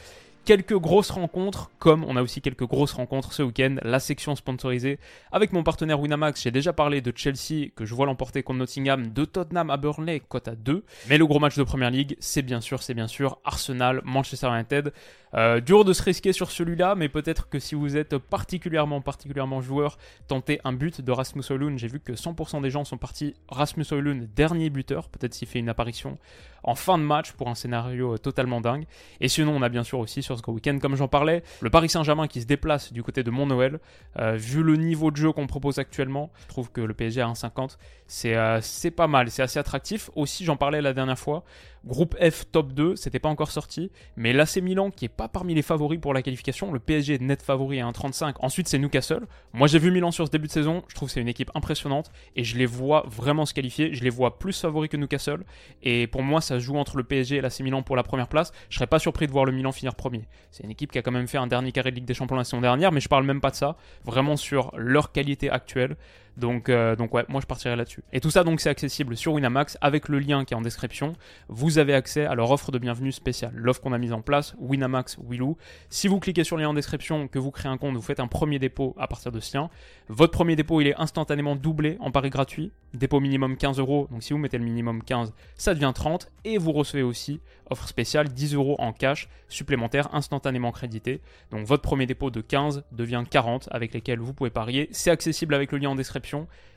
quelques 0.46 0.78
grosses 0.78 1.10
rencontres, 1.10 1.72
comme 1.80 2.04
on 2.06 2.16
a 2.16 2.22
aussi 2.22 2.40
quelques 2.40 2.66
grosses 2.66 2.94
rencontres 2.94 3.34
ce 3.34 3.44
week-end, 3.44 3.76
la 3.82 4.00
section 4.00 4.36
sponsorisée 4.36 5.00
avec 5.32 5.52
mon 5.52 5.64
partenaire 5.64 6.00
Winamax. 6.00 6.44
J'ai 6.44 6.52
déjà 6.52 6.72
parlé 6.72 7.02
de 7.02 7.12
Chelsea 7.16 7.70
que 7.76 7.84
je 7.84 7.96
vois 7.96 8.06
l'emporter 8.06 8.44
contre 8.44 8.60
Nottingham, 8.60 9.12
de 9.12 9.26
Tottenham 9.26 9.70
à 9.70 9.78
Burnley, 9.78 10.22
cote 10.22 10.48
à 10.48 10.56
2. 10.56 10.84
Mais 11.10 11.18
le 11.18 11.26
gros 11.26 11.40
match 11.40 11.58
de 11.58 11.64
première 11.64 11.90
ligue, 11.90 12.16
c'est 12.20 12.44
bien 12.44 12.62
sûr, 12.62 12.84
c'est 12.84 12.94
bien 12.94 13.08
sûr 13.08 13.40
Arsenal, 13.44 14.02
Manchester 14.06 14.48
United. 14.48 14.94
Euh, 15.36 15.60
dur 15.60 15.84
de 15.84 15.94
se 15.94 16.02
risquer 16.04 16.34
sur 16.34 16.52
celui-là, 16.52 16.96
mais 16.96 17.10
peut-être 17.10 17.50
que 17.50 17.60
si 17.60 17.76
vous 17.76 17.98
êtes 17.98 18.18
particulièrement, 18.18 19.02
particulièrement 19.02 19.62
joueur, 19.62 19.98
tentez 20.28 20.60
un 20.64 20.74
but 20.74 21.02
de 21.02 21.12
Rasmus 21.12 21.44
Højlund. 21.50 21.78
J'ai 21.78 21.88
vu 21.88 22.00
que 22.00 22.14
100% 22.14 22.62
des 22.62 22.70
gens 22.70 22.86
sont 22.86 22.98
partis 22.98 23.36
Rasmus 23.50 23.86
Højlund, 23.92 24.30
dernier 24.34 24.70
buteur, 24.70 25.10
peut-être 25.10 25.34
s'il 25.34 25.48
fait 25.48 25.60
une 25.60 25.70
apparition 25.70 26.18
en 26.66 26.76
fin 26.76 26.98
de 26.98 27.04
match 27.04 27.32
pour 27.34 27.48
un 27.48 27.56
scénario 27.56 28.18
totalement 28.18 28.60
dingue. 28.60 28.86
Et 29.22 29.28
sinon, 29.28 29.56
on 29.56 29.62
a 29.62 29.70
bien 29.70 29.84
sûr 29.84 30.00
aussi 30.00 30.24
sur 30.24 30.38
ce 30.38 30.52
week-end, 30.52 30.80
comme 30.82 30.96
j'en 30.96 31.08
parlais, 31.08 31.44
le 31.62 31.70
Paris 31.70 31.90
Saint-Germain 31.90 32.28
qui 32.28 32.42
se 32.42 32.48
déplace 32.48 32.92
du 32.92 33.04
côté 33.04 33.24
de 33.24 33.30
Mont-Noël. 33.30 33.80
Euh, 34.20 34.36
vu 34.36 34.64
le 34.64 34.76
niveau 34.76 35.12
de 35.12 35.16
jeu 35.16 35.32
qu'on 35.32 35.46
propose 35.46 35.78
actuellement, 35.78 36.32
je 36.42 36.48
trouve 36.48 36.72
que 36.72 36.82
le 36.82 36.94
PSG 36.94 37.22
à 37.22 37.28
1,50, 37.28 37.78
c'est 38.08 38.36
euh, 38.36 38.60
c'est 38.62 38.92
pas 38.92 39.08
mal, 39.08 39.30
c'est 39.30 39.44
assez 39.44 39.60
attractif. 39.60 40.10
Aussi, 40.16 40.44
j'en 40.44 40.58
parlais 40.58 40.82
la 40.82 40.94
dernière 40.94 41.20
fois, 41.20 41.44
groupe 41.86 42.16
F 42.20 42.46
top 42.52 42.74
2, 42.74 42.96
c'était 42.96 43.20
pas 43.20 43.30
encore 43.30 43.52
sorti, 43.52 43.92
mais 44.16 44.34
l'AC 44.34 44.58
Milan 44.58 44.90
qui 44.90 45.06
est 45.06 45.10
pas 45.10 45.25
parmi 45.28 45.54
les 45.54 45.62
favoris 45.62 46.00
pour 46.00 46.14
la 46.14 46.22
qualification, 46.22 46.72
le 46.72 46.80
PSG 46.80 47.16
est 47.16 47.22
net 47.22 47.42
favori 47.42 47.80
à 47.80 47.86
1,35. 47.86 48.36
Ensuite, 48.40 48.68
c'est 48.68 48.80
Newcastle. 48.80 49.26
Moi, 49.54 49.68
j'ai 49.68 49.80
vu 49.80 49.92
Milan 49.92 50.12
sur 50.12 50.26
ce 50.26 50.32
début 50.32 50.48
de 50.48 50.52
saison, 50.52 50.84
je 50.88 50.96
trouve 50.96 51.10
que 51.10 51.14
c'est 51.14 51.22
une 51.22 51.28
équipe 51.28 51.52
impressionnante 51.56 52.12
et 52.36 52.44
je 52.44 52.58
les 52.58 52.66
vois 52.66 53.06
vraiment 53.08 53.46
se 53.46 53.54
qualifier. 53.54 53.94
Je 53.94 54.04
les 54.04 54.10
vois 54.10 54.40
plus 54.40 54.60
favoris 54.60 54.90
que 54.90 54.98
Newcastle 54.98 55.44
et 55.84 56.08
pour 56.08 56.24
moi, 56.24 56.42
ça 56.42 56.60
joue 56.60 56.78
entre 56.78 56.98
le 56.98 57.04
PSG 57.04 57.38
et 57.38 57.42
l'AC 57.42 57.60
Milan 57.62 57.84
pour 57.84 57.96
la 57.96 58.04
première 58.04 58.28
place. 58.28 58.52
Je 58.70 58.76
serais 58.76 58.88
pas 58.88 59.00
surpris 59.00 59.28
de 59.28 59.32
voir 59.32 59.46
le 59.46 59.52
Milan 59.52 59.72
finir 59.72 59.96
premier. 59.96 60.28
C'est 60.52 60.64
une 60.64 60.72
équipe 60.72 60.92
qui 60.92 60.98
a 60.98 61.02
quand 61.02 61.12
même 61.12 61.28
fait 61.28 61.38
un 61.38 61.48
dernier 61.48 61.72
carré 61.72 61.92
de 61.92 61.96
Ligue 61.96 62.06
des 62.06 62.14
Champions 62.14 62.36
la 62.36 62.44
saison 62.44 62.62
dernière, 62.62 62.92
mais 62.92 63.00
je 63.00 63.10
parle 63.10 63.26
même 63.26 63.42
pas 63.42 63.52
de 63.52 63.56
ça. 63.56 63.78
Vraiment 64.04 64.38
sur 64.38 64.72
leur 64.78 65.12
qualité 65.12 65.50
actuelle. 65.50 65.96
Donc, 66.38 66.70
euh, 66.70 66.96
donc 66.96 67.14
ouais, 67.14 67.26
moi 67.30 67.42
je 67.42 67.46
partirai 67.46 67.76
là-dessus. 67.76 68.04
Et 68.12 68.20
tout 68.20 68.30
ça 68.30 68.44
donc 68.44 68.60
c'est 68.60 68.70
accessible 68.70 69.16
sur 69.16 69.34
Winamax 69.34 69.78
avec 69.82 70.10
le 70.10 70.20
lien 70.20 70.46
qui 70.46 70.54
est 70.54 70.58
en 70.58 70.62
description. 70.62 71.14
Vous 71.48 71.78
avez 71.78 71.94
accès 71.94 72.26
à 72.26 72.36
leur 72.36 72.52
offre 72.52 72.72
de 72.72 72.78
bienvenue 72.78 73.12
spéciale, 73.12 73.54
l'offre 73.56 73.82
qu'on 73.82 73.94
a 73.94 73.98
mise 73.98 74.14
en 74.14 74.22
place, 74.22 74.56
Winamax 74.60 75.18
Willou. 75.28 75.58
Si 75.90 76.08
vous 76.08 76.20
cliquez 76.20 76.44
sur 76.44 76.58
le 76.58 76.64
lien 76.64 76.70
en 76.70 76.74
description, 76.74 77.28
que 77.28 77.40
vous 77.40 77.52
créez 77.52 77.72
un 77.72 77.78
compte, 77.78 77.96
vous 77.96 78.02
faites 78.02 78.20
un 78.20 78.28
premier 78.28 78.60
dépôt 78.60 78.96
à 78.98 79.08
partir 79.08 79.32
de 79.32 79.40
ce 79.40 79.58
lien. 79.58 79.70
Votre 80.10 80.32
premier 80.32 80.56
dépôt 80.56 80.82
il 80.82 80.88
est 80.88 80.96
instantanément 80.98 81.56
doublé 81.56 81.98
en 82.00 82.12
pari 82.12 82.30
gratuit. 82.30 82.72
Dépôt 82.94 83.20
minimum 83.20 83.58
15 83.58 83.80
euros, 83.80 84.08
donc 84.10 84.24
si 84.24 84.32
vous 84.32 84.40
mettez 84.40 84.58
le 84.58 84.64
minimum 84.64 85.04
15, 85.04 85.34
ça 85.56 85.74
devient 85.74 85.92
30 85.94 86.32
et 86.46 86.58
vous 86.58 86.72
recevez 86.72 87.04
aussi 87.04 87.42
offre 87.70 87.88
spéciale 87.88 88.30
10 88.30 88.54
euros 88.56 88.76
en 88.80 88.94
cash 88.94 89.28
supplémentaire 89.50 90.14
instantanément 90.14 90.72
crédité. 90.72 91.22
Donc 91.52 91.66
votre 91.66 91.82
premier 91.82 92.06
dépôt 92.06 92.30
de 92.30 92.42
15 92.42 92.84
devient 92.92 93.24
40 93.30 93.68
avec 93.72 93.94
lesquels 93.94 94.20
vous 94.20 94.34
pouvez 94.34 94.50
parier. 94.50 94.88
C'est 94.92 95.12
accessible 95.12 95.54
avec 95.54 95.72
le 95.72 95.80
lien 95.80 95.90
en 95.90 95.96
description 95.96 96.25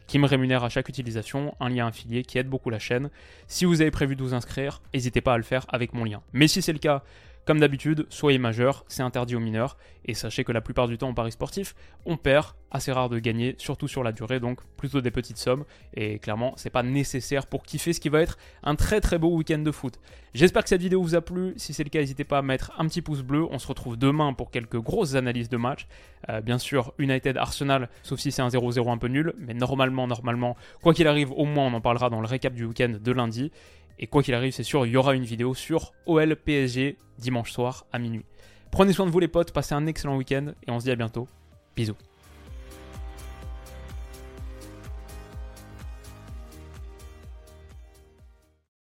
qui 0.07 0.19
me 0.19 0.26
rémunère 0.26 0.64
à 0.64 0.69
chaque 0.69 0.88
utilisation, 0.88 1.55
un 1.61 1.69
lien 1.69 1.87
affilié 1.87 2.23
qui 2.23 2.38
aide 2.38 2.49
beaucoup 2.49 2.71
la 2.71 2.78
chaîne. 2.78 3.11
Si 3.47 3.64
vous 3.64 3.81
avez 3.81 3.90
prévu 3.90 4.17
de 4.17 4.23
vous 4.23 4.35
inscrire, 4.35 4.81
n'hésitez 4.95 5.21
pas 5.21 5.35
à 5.35 5.37
le 5.37 5.43
faire 5.43 5.67
avec 5.69 5.93
mon 5.93 6.05
lien. 6.05 6.23
Mais 6.33 6.49
si 6.49 6.62
c'est 6.62 6.73
le 6.73 6.78
cas, 6.78 7.02
comme 7.49 7.61
d'habitude, 7.61 8.05
soyez 8.11 8.38
majeur, 8.38 8.85
c'est 8.88 9.02
interdit 9.02 9.35
aux 9.35 9.40
mineurs, 9.40 9.78
et 10.05 10.12
sachez 10.12 10.45
que 10.45 10.52
la 10.52 10.61
plupart 10.61 10.87
du 10.87 10.99
temps 10.99 11.09
en 11.09 11.14
paris 11.14 11.33
sportif, 11.33 11.75
on 12.05 12.19
perd, 12.19 12.49
assez 12.71 12.93
rare 12.93 13.09
de 13.09 13.19
gagner, 13.19 13.55
surtout 13.57 13.88
sur 13.88 14.05
la 14.05 14.12
durée, 14.12 14.38
donc 14.38 14.61
plutôt 14.76 15.00
des 15.00 15.11
petites 15.11 15.38
sommes, 15.38 15.64
et 15.95 16.19
clairement, 16.19 16.52
c'est 16.59 16.69
pas 16.69 16.83
nécessaire 16.83 17.47
pour 17.47 17.62
kiffer 17.62 17.95
ce 17.95 18.00
qui 18.00 18.11
va 18.11 18.21
être 18.21 18.37
un 18.62 18.75
très 18.75 19.00
très 19.00 19.17
beau 19.17 19.35
week-end 19.35 19.61
de 19.61 19.71
foot. 19.71 19.99
J'espère 20.35 20.62
que 20.62 20.69
cette 20.69 20.83
vidéo 20.83 21.00
vous 21.00 21.14
a 21.14 21.23
plu, 21.23 21.55
si 21.57 21.73
c'est 21.73 21.85
le 21.85 21.88
cas, 21.88 22.00
n'hésitez 22.00 22.25
pas 22.25 22.37
à 22.37 22.43
mettre 22.43 22.71
un 22.76 22.87
petit 22.87 23.00
pouce 23.00 23.23
bleu, 23.23 23.47
on 23.50 23.59
se 23.59 23.67
retrouve 23.67 23.97
demain 23.97 24.35
pour 24.35 24.50
quelques 24.50 24.78
grosses 24.78 25.14
analyses 25.14 25.49
de 25.49 25.57
match, 25.57 25.87
euh, 26.28 26.43
bien 26.43 26.59
sûr, 26.59 26.93
United 26.99 27.38
Arsenal, 27.38 27.88
sauf 28.02 28.21
si 28.21 28.31
c'est 28.31 28.43
un 28.43 28.49
0-0 28.49 28.93
un 28.93 28.99
peu 28.99 29.09
nul, 29.09 29.33
mais 29.38 29.55
normalement, 29.55 30.07
normalement, 30.07 30.55
quoi 30.83 30.93
qu'il 30.93 31.09
arrive, 31.09 31.33
au 31.33 31.47
moins 31.47 31.64
on 31.64 31.73
en 31.73 31.81
parlera 31.81 32.11
dans 32.11 32.21
le 32.21 32.26
récap 32.26 32.52
du 32.52 32.67
week-end 32.67 32.93
de 33.02 33.12
lundi, 33.12 33.50
et 33.99 34.07
quoi 34.07 34.23
qu'il 34.23 34.35
arrive, 34.35 34.52
c'est 34.52 34.62
sûr, 34.62 34.87
il 34.87 34.93
y 34.93 34.97
aura 34.97 35.14
une 35.14 35.25
vidéo 35.25 35.55
sur 35.55 35.93
OL 36.07 36.37
PSG 36.37 36.97
dimanche 37.19 37.50
soir 37.50 37.87
à 37.93 37.99
minuit. 37.99 38.25
Prenez 38.71 38.93
soin 38.93 39.07
de 39.07 39.11
vous 39.11 39.21
les 39.21 39.28
potes, 39.28 39.52
passez 39.52 39.75
un 39.75 39.87
excellent 39.87 40.17
week-end 40.17 40.52
et 40.67 40.71
on 40.71 40.78
se 40.78 40.85
dit 40.85 40.90
à 40.90 40.97
bientôt. 40.97 41.26
Bisous. 41.75 41.97